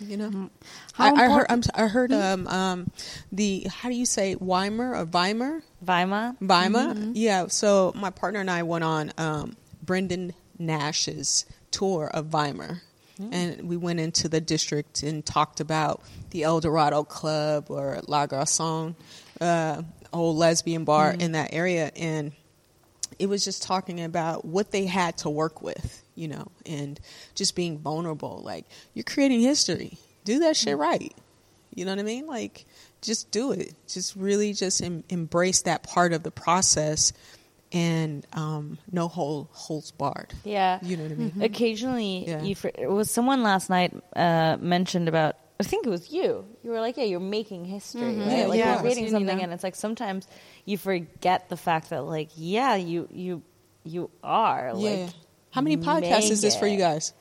[0.00, 0.50] You know,
[0.94, 1.46] How I, I heard.
[1.50, 2.90] I'm, I heard um, um,
[3.30, 6.34] the how do you say Weimer or Weimer Weimar.
[6.40, 6.96] Weimar.
[7.14, 7.48] Yeah.
[7.48, 12.32] So my partner and I went on um, Brendan Nash's tour of
[13.30, 13.32] Weimar.
[13.32, 18.26] And we went into the district and talked about the El Dorado Club or La
[18.26, 18.94] Garçon,
[19.40, 21.20] uh, old lesbian bar mm-hmm.
[21.20, 21.90] in that area.
[21.96, 22.32] And
[23.18, 26.98] it was just talking about what they had to work with, you know, and
[27.34, 28.40] just being vulnerable.
[28.44, 29.98] Like, you're creating history.
[30.24, 30.82] Do that shit mm-hmm.
[30.82, 31.14] right.
[31.74, 32.26] You know what I mean?
[32.26, 32.66] Like,
[33.00, 33.74] just do it.
[33.88, 37.12] Just really just em- embrace that part of the process
[37.72, 40.32] and um, no hole, holes barred.
[40.44, 40.78] Yeah.
[40.82, 41.42] You know what I mean?
[41.42, 42.42] Occasionally, Yeah.
[42.42, 45.36] you fr- it was someone last night uh, mentioned about.
[45.60, 46.44] I think it was you.
[46.64, 48.16] You were like, "Yeah, you're making history, right?
[48.38, 48.72] Yeah, like yeah.
[48.72, 49.42] you're creating You something." know.
[49.44, 50.26] And it's like sometimes
[50.64, 53.42] you forget the fact that, like, yeah, you you
[53.84, 54.72] you are.
[54.76, 54.90] Yeah.
[55.06, 55.10] Like,
[55.50, 57.12] How many podcasts is this for you guys?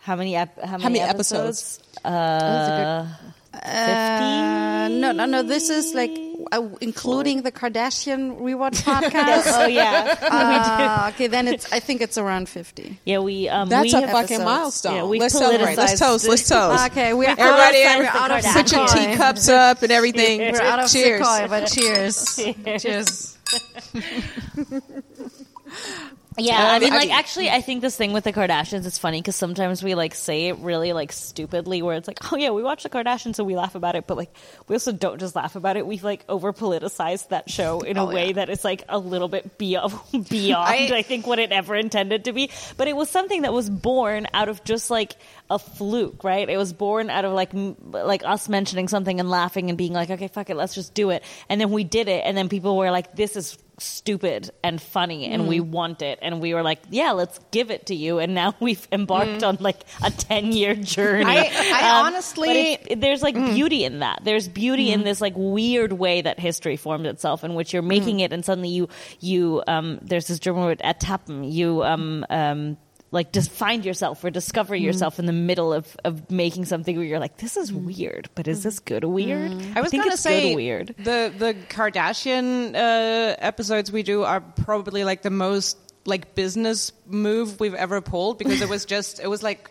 [0.00, 0.36] How many?
[0.36, 1.80] Ep- how many, many episodes?
[2.02, 3.08] That's Uh,
[3.54, 5.42] Uh, no, no, no.
[5.42, 6.10] This is like
[6.50, 9.44] uh, including the Kardashian rewatch podcast.
[9.46, 11.70] oh yeah, Ah, okay, then it's.
[11.72, 12.98] I think it's around fifty.
[13.04, 13.18] yeah.
[13.20, 14.44] We um, That's we a have fucking episodes.
[14.44, 14.94] milestone.
[14.96, 15.76] Yeah, we Let's celebrate.
[15.76, 16.26] Let's toast.
[16.26, 16.86] Let's toast.
[16.90, 20.40] Okay, we're Everybody, out of, We're we're out of Put your teacups up and everything.
[20.40, 21.20] We're out of Cheers.
[21.26, 22.36] Sequoia, but cheers.
[22.82, 23.38] cheers.
[26.38, 27.54] Yeah, um, I mean, I- like, actually, hmm.
[27.54, 30.58] I think this thing with the Kardashians is funny because sometimes we like say it
[30.58, 33.74] really like stupidly, where it's like, oh yeah, we watch the Kardashians, so we laugh
[33.74, 34.30] about it, but like,
[34.68, 35.86] we also don't just laugh about it.
[35.86, 38.32] We've like over politicized that show in a Oh, way yeah.
[38.34, 39.92] that is like a little bit beyond
[40.28, 42.50] beyond I, I- think what it ever intended to be.
[42.76, 45.14] But it was something that was born out of just like
[45.50, 46.48] a fluke, right?
[46.48, 49.92] It was born out of like m- like us mentioning something and laughing and being
[49.92, 52.48] like, okay, fuck it, let's just do it, and then we did it, and then
[52.48, 56.18] people were like, this is stupid and funny and we want it.
[56.22, 58.20] And we were like yeah let's give it to you.
[58.20, 61.24] And now we've embarked on like a 10 year journey.
[61.26, 64.20] I- I Um, honestly- there's like beauty in that.
[64.22, 68.20] There's beauty in this like weird way that history formed itself in which you're making
[68.20, 68.88] it and suddenly you
[69.20, 72.76] you um there's this german word ertappen you um um
[73.12, 77.04] like just find yourself or discover yourself in the middle of, of making something where
[77.04, 79.52] you're like, this is weird, but is this good weird?
[79.76, 80.94] I was think gonna it's say good weird.
[80.98, 87.60] the the Kardashian uh, episodes we do are probably like the most like business move
[87.60, 89.70] we've ever pulled because it was just it was like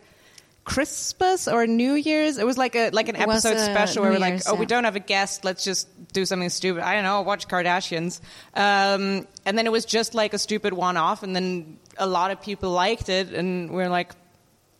[0.63, 2.37] Christmas or New Year's.
[2.37, 4.33] It was like a like an It was, episode uh, special where New we're like,
[4.33, 4.65] Year's, oh, we yeah.
[4.67, 5.43] don't have a guest.
[5.43, 6.83] Let's just do something stupid.
[6.83, 7.21] I don't know.
[7.21, 8.21] Watch Kardashians.
[8.53, 12.31] Um, and then it was just like a stupid one off, and then a lot
[12.31, 14.13] of people liked it, and we're like,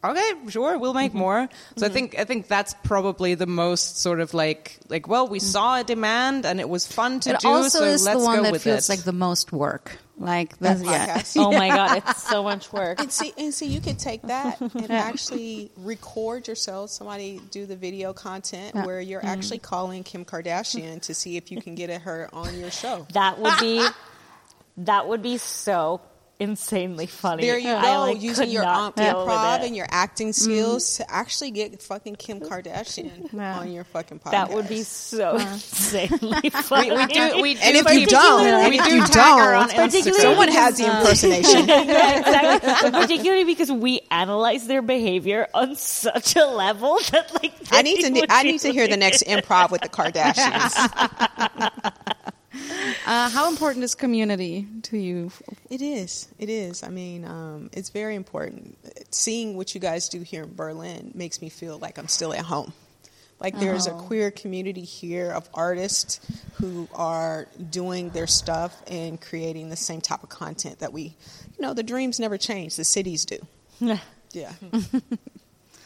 [0.04, 1.20] okay, sure, we'll make mm-hmm.
[1.20, 1.50] more.
[1.78, 1.94] So I mm-hmm.
[1.94, 5.44] think I think that's probably the most sort of like like well, we mm.
[5.44, 8.26] saw a demand and it was fun to it do, also so is let's the
[8.26, 8.94] one go that with feels it.
[8.94, 9.98] like the most work.
[10.18, 11.24] Like That the, yeah.
[11.38, 13.00] Oh my god, it's so much work.
[13.00, 16.92] And see, and see, you could take that and actually record yourself.
[16.92, 18.86] Somebody do the video content Yeah.
[18.86, 19.30] where you're mm-hmm.
[19.30, 23.08] actually calling Kim Kardashian to see if you can get her on your show.
[23.14, 23.88] That would be
[24.78, 26.02] that would be so
[26.42, 27.44] insanely funny.
[27.46, 30.34] There you I, go, like, using your not um, deal with improv and your acting
[30.34, 33.60] skills to actually get fucking Kim Kardashian Yeah.
[33.60, 34.32] on your fucking podcast.
[34.32, 36.92] That would be so insanely funny.
[36.92, 39.54] we, we do we do And if you don't, we if do you tag her
[39.54, 40.14] don't, Instagram.
[40.16, 41.68] someone has the impersonation.
[41.68, 42.92] Yeah, exactly.
[42.92, 48.26] Particularly because we analyze their behavior on such a level that like I need to.
[48.30, 50.76] I need to hear the next improv with the Kardashians.
[52.54, 55.32] Uh, how important is community to you?
[55.70, 56.28] It is.
[56.38, 56.84] It is.
[56.84, 58.78] I mean, um, it's very important.
[59.12, 62.46] Seeing what you guys do here in Berlin makes me feel like I'm still at
[62.46, 62.74] home.
[63.40, 66.20] Like there's a queer community here of artists
[66.56, 71.04] who are doing their stuff and creating the same type of content that we,
[71.58, 72.76] you know, the dreams never change.
[72.76, 73.40] The cities do.
[73.80, 73.98] Yeah.
[74.34, 74.54] Yeah.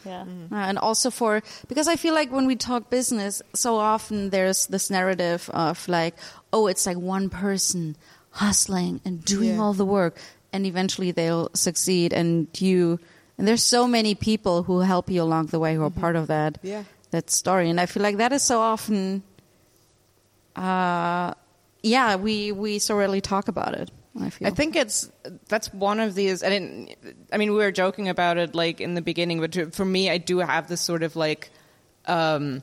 [0.06, 0.22] Yeah.
[0.52, 4.68] Uh, and also for because I feel like when we talk business, so often there's
[4.68, 6.14] this narrative of like,
[6.56, 7.96] oh, it's like one person
[8.42, 9.60] hustling and doing Yeah.
[9.62, 10.16] all the work,
[10.52, 12.12] and eventually they'll succeed.
[12.12, 12.98] And you,
[13.38, 16.26] and there's so many people who help you along the way who are part of
[16.28, 16.84] that Yeah.
[17.10, 17.68] that story.
[17.70, 19.22] And I feel like that is so often,
[20.56, 21.34] uh,
[21.82, 23.90] yeah, we we so rarely talk about it.
[24.18, 24.48] I feel.
[24.48, 25.10] I think it's
[25.48, 26.42] that's one of these.
[26.42, 26.96] I didn't.
[27.32, 30.08] I mean, we were joking about it like in the beginning, but to, for me,
[30.10, 31.50] I do have this sort of like,
[32.06, 32.62] um,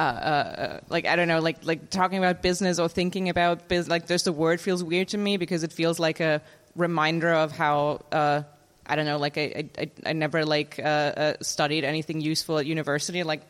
[0.00, 3.90] uh, uh, like I don't know, like like talking about business or thinking about business.
[3.90, 6.40] Like, just the word feels weird to me because it feels like a
[6.76, 8.00] reminder of how.
[8.12, 8.42] Uh,
[8.86, 12.66] I don't know, like I, I, I- never like uh, uh, studied anything useful at
[12.66, 13.42] university, like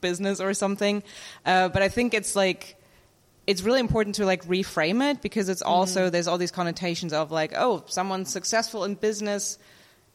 [0.00, 1.02] business or something.
[1.44, 2.76] Uh, but I think it's like
[3.46, 7.30] it's really important to like reframe it because it's also there's all these connotations of
[7.30, 9.58] like oh someone's successful in business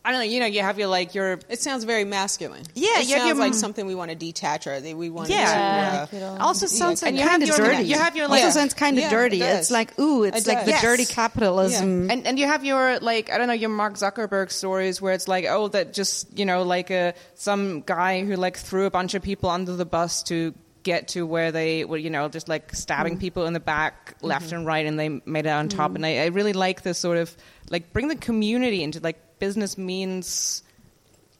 [0.03, 2.63] i don't know you know you have your like your It sounds very masculine.
[2.73, 5.09] Yeah, it you have sounds your- like something we want to detach or that we
[5.09, 6.07] want Yeah.
[6.09, 6.25] to.
[6.25, 7.83] Uh, also sounds like you have kind of your- dirty.
[7.83, 9.41] you have your, also like- sounds kind of Yeah, dirty.
[9.41, 9.45] it.
[9.45, 10.81] It's like ooh, it's It like the does.
[10.81, 11.11] dirty Yes.
[11.11, 12.09] capitalism.
[12.09, 15.27] and and you have your like I don't know your Mark Zuckerberg stories where it's
[15.27, 19.13] like oh that just you know like a some guy who like threw a bunch
[19.13, 22.73] of people under the bus to get to where they were you know just like
[22.73, 23.19] stabbing mm.
[23.19, 24.55] people in the back left mm-hmm.
[24.55, 25.95] and right and they made it on top mm.
[25.95, 27.35] and I, I really like this sort of
[27.69, 30.63] like bring the community into like business means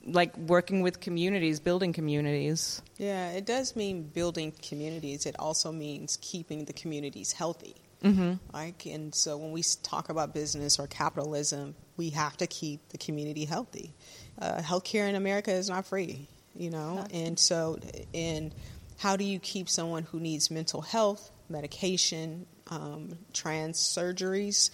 [0.04, 5.26] like working with communities building communities Yeah, it does mean building communities.
[5.26, 7.76] It also means keeping the communities healthy.
[8.04, 8.34] mm-hmm.
[8.54, 12.97] Like, and so when we talk about business or capitalism, we have to keep the
[12.97, 13.93] community healthy.
[14.39, 17.80] Uh, healthcare in America is not free, you know, and so
[18.14, 18.54] and
[18.97, 24.70] how do you keep someone who needs mental health, medication, um, trans surgeries,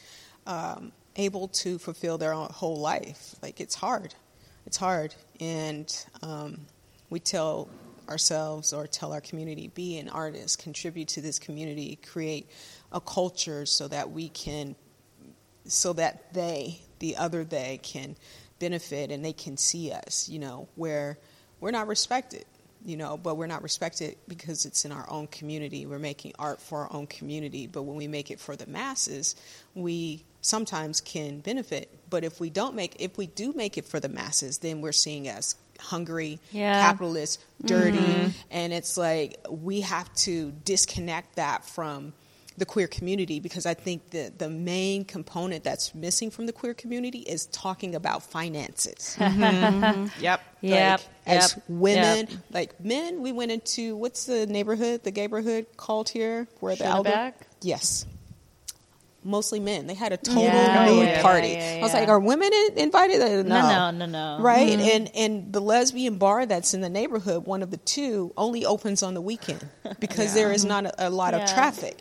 [0.46, 3.36] um, able to fulfill their own whole life?
[3.42, 4.14] Like, it's hard.
[4.66, 6.60] It's hard, and um,
[7.10, 7.70] we tell
[8.10, 12.50] ourselves or tell our community be an artist, contribute to this community, create
[12.92, 14.76] a culture so that we can,
[15.66, 18.18] so that they, the other they, can
[18.60, 21.18] benefit and they can see us, you know, where
[21.62, 22.46] we're not respected,
[22.88, 25.86] you know, but we're not respected because it's in our own community.
[25.86, 29.36] We're making art for our own community, but when we make it for the masses,
[29.76, 31.92] we sometimes can benefit.
[32.10, 34.94] But if we don't make, if we do make it for the masses, then we're
[34.94, 36.82] seen as hungry, Yeah.
[36.82, 38.30] capitalist, dirty, mm-hmm.
[38.52, 42.14] and it's like we have to disconnect that from
[42.58, 46.74] the queer community because I think that the main component that's missing from the queer
[46.74, 49.16] community is talking about finances.
[49.20, 51.00] yep Yep.
[51.00, 52.40] Like, as yep, women, yep.
[52.52, 57.34] like men, we went into what's the neighborhood, the neighborhood called here, where the elder,
[57.62, 58.08] yes,
[59.24, 59.86] mostly men.
[59.88, 61.50] They had a total Yeah, nude yeah, party.
[61.50, 63.22] yeah, I was like, are women invited?
[63.22, 64.44] Uh, No, no, no, no.
[64.44, 64.90] Right, Mm-hmm.
[64.90, 69.04] and and the lesbian bar that's in the neighborhood, one of the two, only opens
[69.04, 69.68] on the weekend
[70.00, 71.44] because there is not a, a lot Yeah.
[71.44, 72.00] of traffic.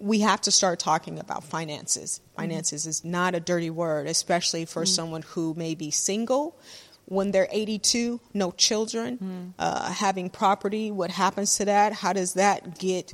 [0.00, 2.20] We have to start talking about finances.
[2.22, 2.40] Mm-hmm.
[2.42, 6.58] Finances is not a dirty word, especially for someone who may be single.
[7.06, 9.48] When they're 82, no children, Mm-hmm.
[9.58, 11.92] uh, having property, what happens to that?
[11.92, 13.12] How does that get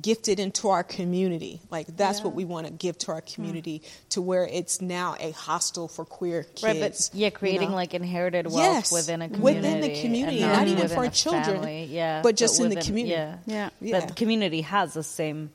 [0.00, 1.60] gifted into our community?
[1.70, 5.32] Like that's what we want to give to our community, to where it's now a
[5.32, 6.62] hostel for queer kids.
[6.64, 7.76] Right, but yeah, you creating know?
[7.76, 11.10] like inherited wealth Yes, within a community, within the community, and not even for a
[11.10, 13.12] children, family, yeah, but just in the community.
[13.14, 13.68] Yeah, Yeah.
[13.82, 14.00] Yeah.
[14.00, 15.50] But the community has the same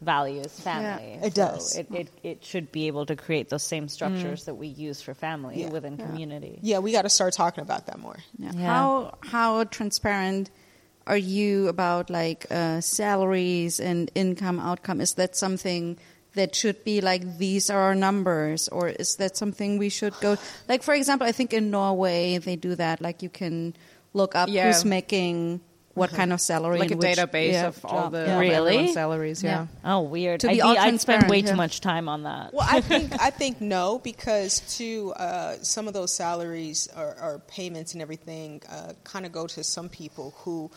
[0.00, 1.18] values family.
[1.22, 1.76] It So does.
[1.76, 5.14] It, it it should be able to create those same structures that we use for
[5.14, 5.60] family Mm.
[5.60, 5.68] Yeah.
[5.70, 6.58] within community.
[6.62, 8.16] Yeah, we got to start talking about that more.
[8.38, 8.52] Yeah.
[8.54, 8.66] Yeah.
[8.66, 10.50] How how transparent
[11.06, 15.00] are you about like uh, salaries and income outcome?
[15.00, 15.98] Is that something
[16.34, 20.36] that should be like these are our numbers, or is that something we should go
[20.68, 20.82] like?
[20.82, 23.00] For example, I think in Norway they do that.
[23.00, 23.74] Like you can
[24.14, 24.66] look up Yeah.
[24.66, 25.60] who's making
[26.00, 28.12] what kind of salary, like a which- database yeah, of all job.
[28.12, 28.38] the Yeah.
[28.38, 28.92] Really?
[28.92, 29.42] salaries.
[29.42, 29.66] Yeah.
[29.84, 30.40] Oh, weird.
[30.40, 32.52] To I'd, be all I'd spend way transparent, too much time on that.
[32.52, 37.42] Well, I think I think no because to uh, some of those salaries or, or
[37.46, 40.70] payments and everything uh, kind of go to some people who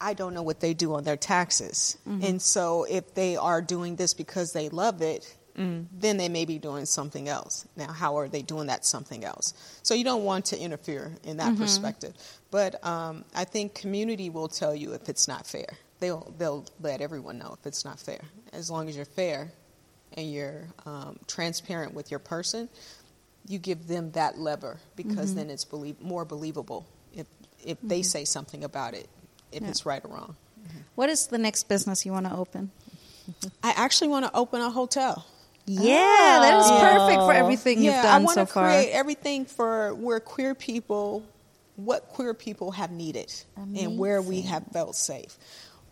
[0.00, 3.96] I don't know what they do on their taxes, and so if they are doing
[3.96, 5.36] this because they love it.
[5.56, 7.66] Then they may be doing something else.
[7.76, 9.52] Now, how are they doing that something else?
[9.82, 12.14] So you don't want to interfere in that perspective.
[12.50, 15.66] But um, I think community will tell you if it's not fair.
[16.00, 18.20] They'll they'll let everyone know if it's not fair.
[18.52, 19.52] As long as you're fair,
[20.14, 22.68] and you're um, transparent with your person,
[23.46, 27.26] you give them that lever because then it's belie- more believable if
[27.64, 29.08] if they say something about it,
[29.52, 29.68] if Yeah.
[29.68, 30.36] it's right or wrong.
[30.94, 32.70] What is the next business you want to open?
[33.62, 35.24] I actually want to open a hotel.
[35.66, 38.64] Yeah, that is perfect for everything yeah, you've done so far.
[38.64, 41.22] I want to create everything for where queer people,
[41.84, 45.36] what queer people have needed, and where we have felt safe.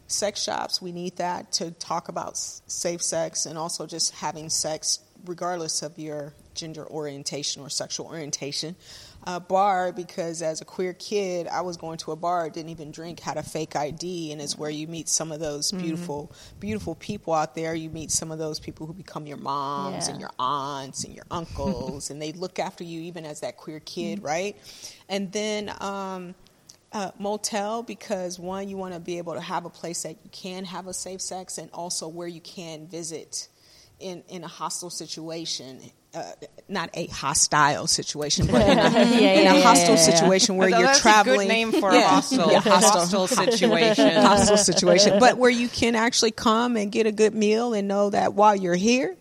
[0.06, 5.00] Sex shops, we need that to talk about safe sex and also just having sex,
[5.26, 8.74] regardless of your gender orientation or sexual orientation.
[9.30, 12.90] A bar, because as a queer kid, I was going to a bar, didn't even
[12.90, 16.94] drink, had a fake ID, and it's where you meet some of those beautiful, beautiful
[16.94, 17.74] people out there.
[17.74, 20.12] You meet some of those people who become your moms Yeah.
[20.12, 23.80] and your aunts and your uncles, and they look after you even as that queer
[23.80, 24.56] kid, right?
[25.10, 26.34] And then um,
[26.94, 30.30] uh, motel because one, you want to be able to have a place that you
[30.32, 33.48] can have a safe sex, and also where you can visit
[34.00, 35.82] in in a hostile situation.
[36.14, 36.22] Uh,
[36.70, 39.96] not a hostile situation, but in a, Yeah, in a yeah, hostile yeah, yeah.
[39.96, 41.40] situation where That's you're a traveling.
[41.40, 42.04] good name for Yeah.
[42.04, 43.00] a hostel, Yeah, hostile.
[43.00, 44.08] hostel situation.
[44.22, 48.08] hostile situation, but where you can actually come and get a good meal and know
[48.10, 49.16] that while you're here,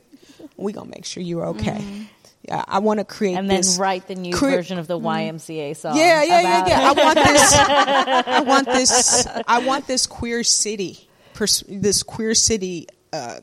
[0.55, 2.07] we're gonna make sure you're okay.
[2.47, 4.97] Yeah, I want to create and then this write the new cre- version of the
[4.97, 5.97] YMCA song.
[5.97, 6.89] Yeah, yeah, about yeah, yeah.
[6.89, 7.53] I want this.
[7.53, 9.27] I want this.
[9.47, 11.09] I want this queer city.
[11.33, 12.87] Pers- this queer city.
[13.11, 13.41] Uh,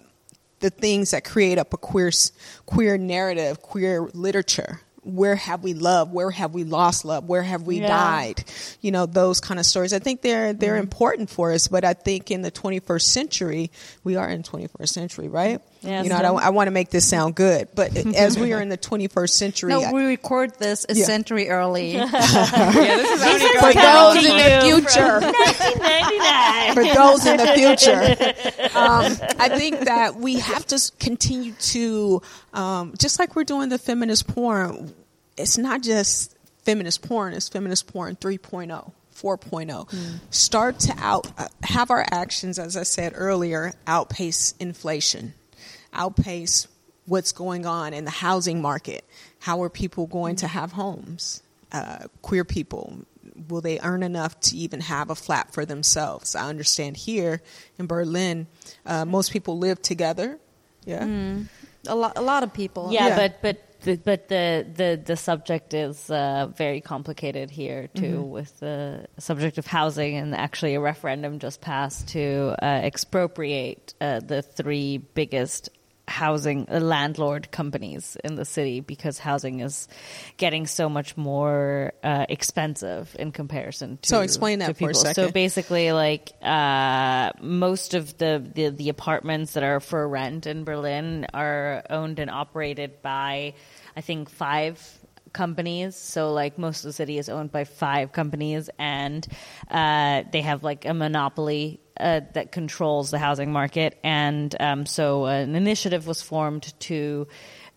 [0.60, 2.10] the things that create up a queer
[2.66, 4.80] queer narrative, queer literature.
[5.02, 6.14] Where have we loved?
[6.14, 7.28] Where have we lost love?
[7.28, 7.88] Where have we Yeah.
[7.88, 8.44] died?
[8.80, 9.92] You know those kind of stories.
[9.92, 10.82] I think they're they're mm-hmm.
[10.82, 11.68] important for us.
[11.68, 13.70] But I think in the 21st century,
[14.02, 15.60] we are in 21st century, right?
[15.84, 18.52] Yeah, you know, I, don't- I want to make this sound good, but as we
[18.52, 21.04] are in the 21st century, no, I- we record this a Yeah.
[21.04, 21.92] century early.
[21.92, 25.20] yeah, this is only for those in the future.
[26.74, 28.68] for those in the future.
[28.76, 32.22] Um, I think that we have to continue to,
[32.52, 34.94] um, just like we're doing the feminist porn,
[35.36, 38.92] it's not just feminist porn, it's feminist porn 3.0.
[39.14, 39.88] 4.0
[40.30, 45.32] start to out uh, have our actions as i said earlier outpace inflation
[45.94, 46.68] outpace
[47.06, 49.04] what's going on in the housing market
[49.40, 51.42] how are people going to have homes
[51.72, 52.98] uh, queer people
[53.48, 57.40] will they earn enough to even have a flat for themselves i understand here
[57.78, 58.46] in berlin
[58.86, 60.38] uh, most people live together
[60.84, 61.36] yeah
[61.86, 62.88] a lot, a lot of people.
[62.92, 63.16] Yeah, Yeah.
[63.16, 68.30] but but the, but the, the the subject is uh, very complicated here too, Mm-hmm.
[68.30, 74.20] with the subject of housing, and actually a referendum just passed to uh, expropriate uh,
[74.20, 75.68] the three biggest
[76.06, 79.88] housing uh, landlord companies in the city because housing is
[80.36, 84.92] getting so much more uh, expensive in comparison to So explain that to for a
[84.92, 85.12] people.
[85.14, 90.64] So basically like uh, most of the, the the apartments that are for rent in
[90.64, 93.54] Berlin are owned and operated by
[93.96, 94.80] I think five
[95.32, 99.26] companies so like most of the city is owned by five companies and
[99.68, 105.26] uh, they have like a monopoly uh, that controls the housing market and um, so
[105.26, 107.26] an initiative was formed to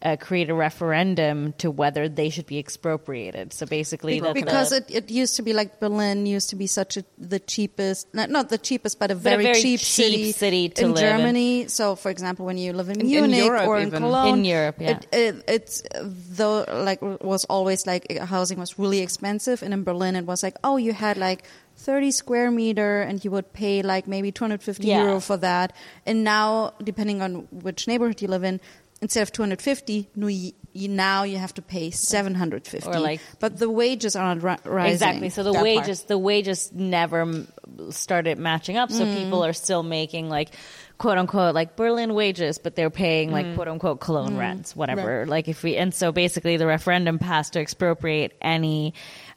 [0.01, 4.71] uh, create a referendum to whether they should be expropriated so basically that the- because
[4.71, 8.29] it, it used to be like Berlin used to be such a the cheapest not,
[8.29, 11.03] not the cheapest but a a very, very cheap, cheap city, city to in live
[11.03, 11.17] in.
[11.17, 11.67] Germany.
[11.67, 14.01] So for example, when you live in, In- in Munich Europe or in even.
[14.03, 14.91] Cologne, In Europe, yeah.
[14.97, 20.15] it, it, it's though like was always like housing was really expensive, and in Berlin
[20.15, 21.43] it was like oh you had like.
[21.87, 25.03] 30 square meter and you would pay like maybe 250 Yeah.
[25.03, 25.73] euro for that
[26.05, 28.59] and now depending on which neighborhood you live in
[29.01, 33.57] instead of 250 no, you, you, now you have to pay 750 Or like- but
[33.57, 35.29] the wages are not ri- rising Exactly.
[35.29, 35.63] So the That part.
[35.63, 37.45] wages, the wages never
[37.91, 38.91] started matching up.
[38.91, 39.15] So mm.
[39.15, 40.49] people are still making like
[40.97, 43.55] quote unquote like Berlin wages, but they're paying like mm.
[43.55, 44.39] quote unquote Cologne mm.
[44.39, 45.25] rents, whatever.
[45.25, 48.93] Like if we and so basically the referendum passed to expropriate any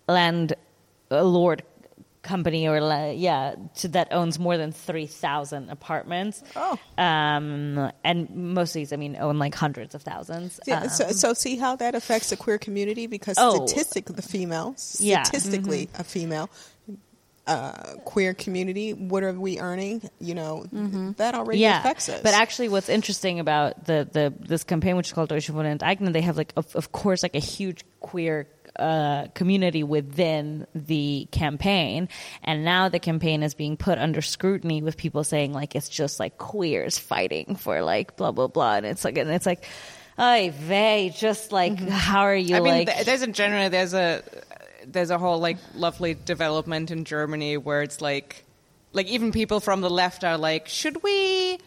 [0.09, 0.55] land
[1.11, 1.63] uh, lord
[2.31, 6.79] company or la- yeah to, that owns more than 3000 apartments Oh.
[6.99, 8.19] um and
[8.57, 11.55] most of these i mean own like hundreds of thousands Yeah, Um, so, so see
[11.65, 13.53] how that affects the queer community because Oh.
[13.67, 14.69] statistically, the female,
[14.99, 15.23] Yeah.
[15.25, 16.47] statistically, a female
[17.47, 20.09] uh, queer community, what are we earning?
[20.21, 20.55] You know,
[21.17, 22.21] that already yeah affects us.
[22.23, 26.13] but actually what's interesting about the the this campaign which is called deutsche wohnen enteignen
[26.13, 28.47] they have like of, of course like a huge queer
[28.81, 32.09] uh, community within the campaign.
[32.43, 36.19] And now the campaign is being put under scrutiny with people saying like it's just
[36.19, 38.77] like queers fighting for like blah blah blah.
[38.77, 39.67] And it's like and it's like
[40.19, 43.95] Ay vey, just like how are you I mean, like th- there's in general there's
[43.95, 44.23] a
[44.87, 48.45] there's a whole like lovely development in Germany where it's like
[48.93, 51.59] like even people from the left are like, should we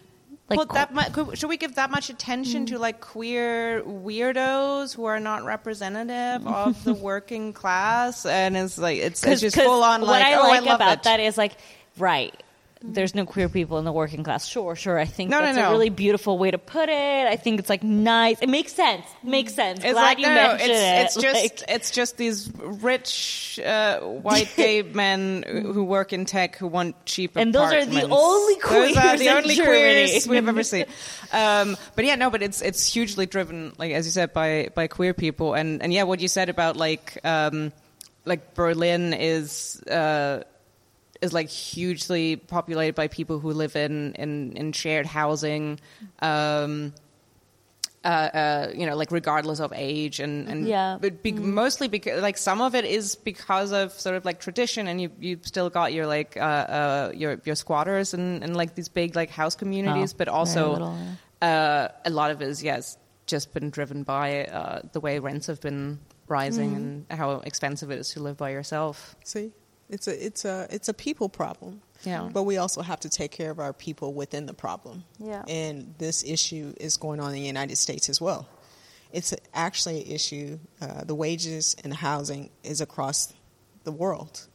[0.49, 1.37] Like qu- that much?
[1.37, 6.83] Should we give that much attention to like queer weirdos who are not representative of
[6.83, 8.25] the working class?
[8.25, 10.09] And it's like it's, it's just full on like.
[10.09, 11.03] what like I oh, like I about it.
[11.03, 11.53] that is like
[11.97, 12.42] right.
[12.85, 14.45] There's no queer people in the working class.
[14.45, 14.99] Sure, sure.
[14.99, 15.69] I think No, no, that's no.
[15.69, 17.27] a really beautiful way to put it.
[17.27, 18.39] I think it's like nice.
[18.41, 19.05] It makes sense.
[19.23, 19.79] Makes sense.
[19.85, 21.05] It's Glad like you no, no, mentioned it's, it.
[21.05, 26.57] it's just Like- it's just these rich uh, white gay men who work in tech
[26.57, 30.47] who want cheap And those are the only Those are queers the only queers we've
[30.47, 30.85] ever seen.
[31.31, 34.85] Um, but yeah, no, but it's it's hugely driven, like as you said, by by
[34.85, 37.71] queer people, and and yeah, what you said about like um,
[38.23, 39.81] like Berlin is.
[39.81, 40.43] Uh,
[41.23, 45.79] is like hugely populated by people who live in in, in shared housing,
[46.19, 46.93] um,
[48.03, 50.97] uh, uh, you know, like regardless of age, and and Yeah.
[50.99, 54.87] but be- mostly because like some of it is because of sort of like tradition,
[54.87, 58.75] and you you still got your like uh, uh, your your squatters and, and like
[58.75, 60.97] these big like house communities, Oh, but also little,
[61.41, 65.47] uh, a lot of it is yes just been driven by uh, the way rents
[65.47, 65.97] have been
[66.27, 69.15] rising and how expensive it is to live by yourself.
[69.23, 69.51] See,
[69.93, 71.81] it's a it's a it's a people problem.
[72.03, 72.29] Yeah.
[72.33, 75.05] But we also have to take care of our people within the problem.
[75.19, 75.43] Yeah.
[75.47, 78.47] And this issue is going on in the United States as well.
[79.13, 80.59] It's actually an issue.
[80.81, 83.31] Uh, the wages and housing is across
[83.83, 84.47] the world.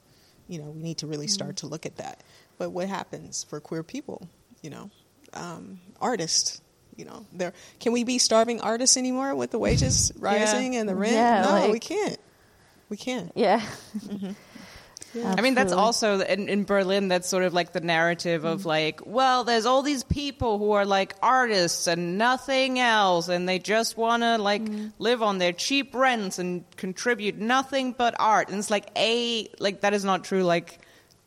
[0.49, 2.23] You know, we need to really start to look at that.
[2.59, 4.29] But what happens for queer people?
[4.63, 4.91] You know,
[5.33, 6.61] um, artists.
[6.97, 10.97] You know, there can we be starving artists anymore with the wages rising and the
[10.97, 11.13] rent?
[11.13, 12.19] Yeah, no, we can't.
[12.89, 13.31] We can't.
[13.37, 13.63] yeah.
[15.17, 17.09] I mean, that's also in, in Berlin.
[17.09, 18.67] That's sort of like the narrative of mm.
[18.67, 23.59] like, well, there's all these people who are like artists and nothing else, and they
[23.59, 24.93] just want to like mm.
[24.99, 28.49] live on their cheap rents and contribute nothing but art.
[28.49, 30.43] And it's like a like that is not true.
[30.43, 30.79] Like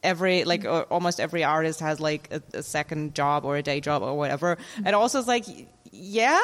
[0.03, 3.79] every like or almost every artist has like a, a second job or a day
[3.81, 4.57] job or whatever.
[4.85, 5.45] And also, it's like,
[5.91, 6.39] yeah.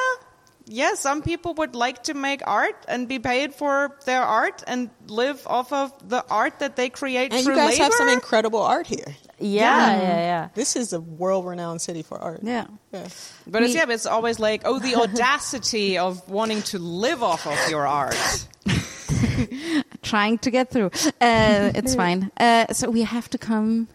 [0.70, 4.90] Yeah, some people would like to make art and be paid for their art and
[5.08, 8.62] live off of the art that they create And through you guys have some incredible
[8.62, 9.16] art here.
[9.40, 10.50] Yeah, yeah, yeah.
[10.56, 12.42] This is a world-renowned city for art.
[12.44, 12.66] Yeah.
[12.92, 13.08] Yeah.
[13.46, 17.48] But it's yeah, but it's always like, oh, the audacity of wanting to live off
[17.48, 18.48] of your art.
[20.02, 20.88] Trying to get through.
[21.22, 22.32] Uh, it's fine.
[22.38, 23.88] Uh, so we have to come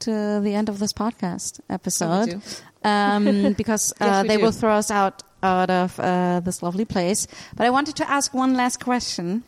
[0.00, 2.42] to the end of this podcast episode
[2.84, 4.42] um, because uh, Yes, they do.
[4.42, 7.26] will throw us out out of uh, this lovely place.
[7.56, 9.44] But I wanted to ask one last question.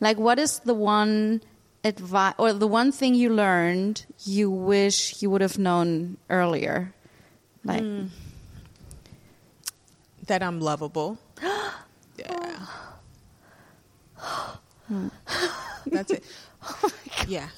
[0.00, 1.42] Like, what is the one
[1.84, 6.92] advice or the one thing you learned you wish you would have known earlier?
[7.64, 7.84] Like,
[10.26, 11.18] That I'm lovable.
[12.16, 12.66] yeah.
[15.86, 16.24] That's it.
[17.28, 17.48] Yeah.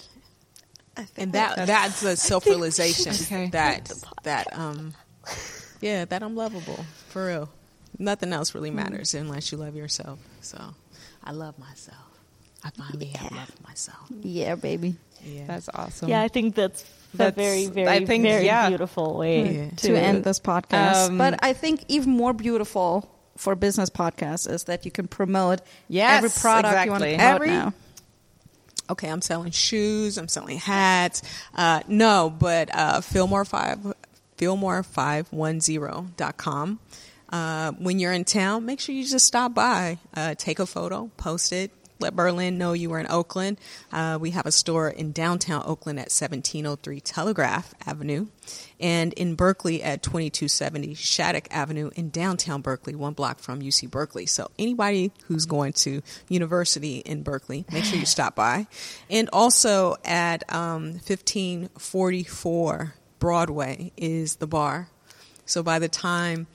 [1.16, 3.50] And that that's a self-realization Okay.
[3.50, 4.94] that that um
[5.80, 7.48] yeah, that I'm lovable for real.
[7.98, 10.20] Nothing else really matters unless you love yourself.
[10.40, 10.62] So,
[11.24, 11.96] I love myself.
[12.64, 14.06] I finally have loved myself.
[14.22, 14.96] yeah, baby.
[15.24, 15.44] Yeah.
[15.46, 16.08] That's awesome.
[16.08, 16.84] Yeah, I think that's,
[17.18, 18.68] a very, very, I think, very yeah.
[18.68, 19.70] beautiful way Yeah.
[19.78, 21.08] to end this podcast.
[21.08, 25.60] Um, but I think even more beautiful for business podcasts is that you can promote
[25.88, 27.72] Yes, every product you want to promote Every- now.
[28.90, 31.22] okay, I'm selling shoes, I'm selling hats.
[31.54, 33.78] Uh, no, but uh, Feelmore five
[34.38, 36.78] Feelmore510.com.
[37.30, 41.10] Uh, when you're in town, make sure you just stop by, uh, take a photo,
[41.16, 43.58] post it, let Berlin know you were in Oakland.
[43.92, 48.26] Uh, we have a store in downtown Oakland at 1703 Telegraph Avenue
[48.78, 54.26] and in Berkeley at 2270 Shattuck Avenue in downtown Berkeley, one block from UC Berkeley.
[54.26, 58.66] So anybody who's going to university in Berkeley, make sure you stop by.
[59.10, 64.88] And also at um, 1544 Broadway is the bar.
[65.46, 66.46] So by the time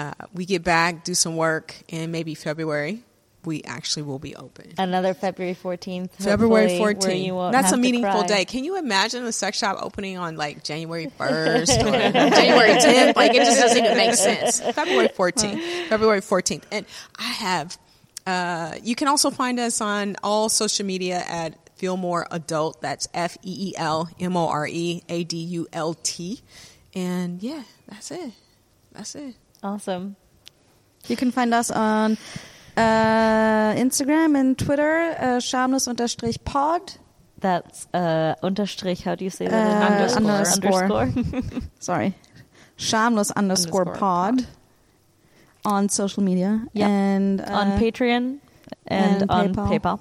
[0.00, 3.02] uh, we get back, do some work, and maybe February,
[3.44, 4.72] we actually will be open.
[4.78, 6.10] Another February 14th.
[6.12, 7.34] February hopefully, where you 14th.
[7.34, 8.44] won't That's a meaningful day.
[8.46, 13.16] Can you imagine a sex shop opening on like January 1st or January 10th?
[13.16, 14.60] Like it just doesn't even make sense.
[14.60, 15.88] February 14th.
[15.88, 16.62] February 14th.
[16.70, 16.86] And
[17.18, 17.78] I have,
[18.26, 22.80] uh, you can also find us on all social media at Feelmore Adult.
[22.80, 26.40] That's F E E L M O R E A D U L T.
[26.94, 28.32] And yeah, that's it.
[28.92, 29.34] That's it.
[29.62, 30.16] Awesome.
[31.08, 32.16] You can find us on
[32.76, 36.92] uh, Instagram and Twitter, uh, schamlos-pod.
[37.40, 39.02] That's uh, unterstrich.
[39.02, 40.16] How do you say Uh, that?
[40.16, 40.84] underscore.
[41.02, 41.42] Underscore.
[41.78, 42.14] Sorry.
[42.76, 44.46] Shameless underscore, Underscore pod
[45.64, 46.66] on social media.
[46.74, 46.88] Yep.
[46.88, 48.38] And uh, on Patreon
[48.86, 49.68] and, and on PayPal.
[49.80, 50.00] PayPal.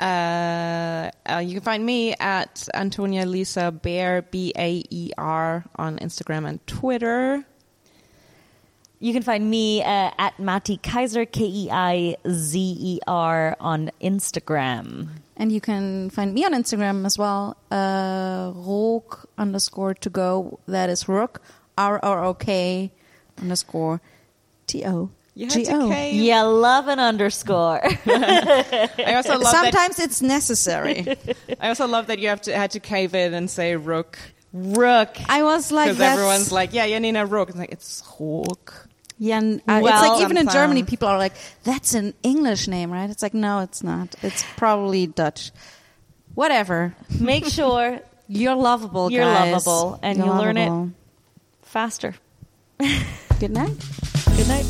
[0.00, 5.98] Uh, uh, you can find me at Antonia Lisa Baer B A E R on
[5.98, 7.44] Instagram and Twitter.
[9.00, 13.90] You can find me uh, at Matti Keizer, K E I Z E R, on
[14.00, 15.08] Instagram.
[15.36, 20.58] And you can find me on Instagram as well, uh, rook underscore to go.
[20.66, 21.40] That is rook,
[21.76, 22.90] R R O K
[23.40, 24.00] underscore
[24.66, 25.88] T O You had G to O.
[25.90, 26.14] cave.
[26.14, 27.80] Yeah, love an underscore.
[28.06, 29.62] I also love that.
[29.62, 31.06] Sometimes it's necessary.
[31.60, 34.18] I also love that you have to had to cave in and say rook
[34.52, 35.16] Rook.
[35.28, 37.50] I was like, because everyone's like, yeah, Janina rook.
[37.50, 38.87] It's like it's rook.
[39.18, 41.32] Yeah, and, uh, it's like even in sometimes- Germany, people are like,
[41.64, 43.10] that's an English name, right?
[43.10, 44.14] It's like, no, it's not.
[44.22, 45.50] It's probably Dutch.
[46.34, 46.94] Whatever.
[47.20, 49.52] Make sure You're lovable, You're guys.
[49.66, 50.90] lovable, and You're learn it.
[51.62, 52.14] faster.
[53.40, 53.76] Good night.
[54.36, 54.66] Good night.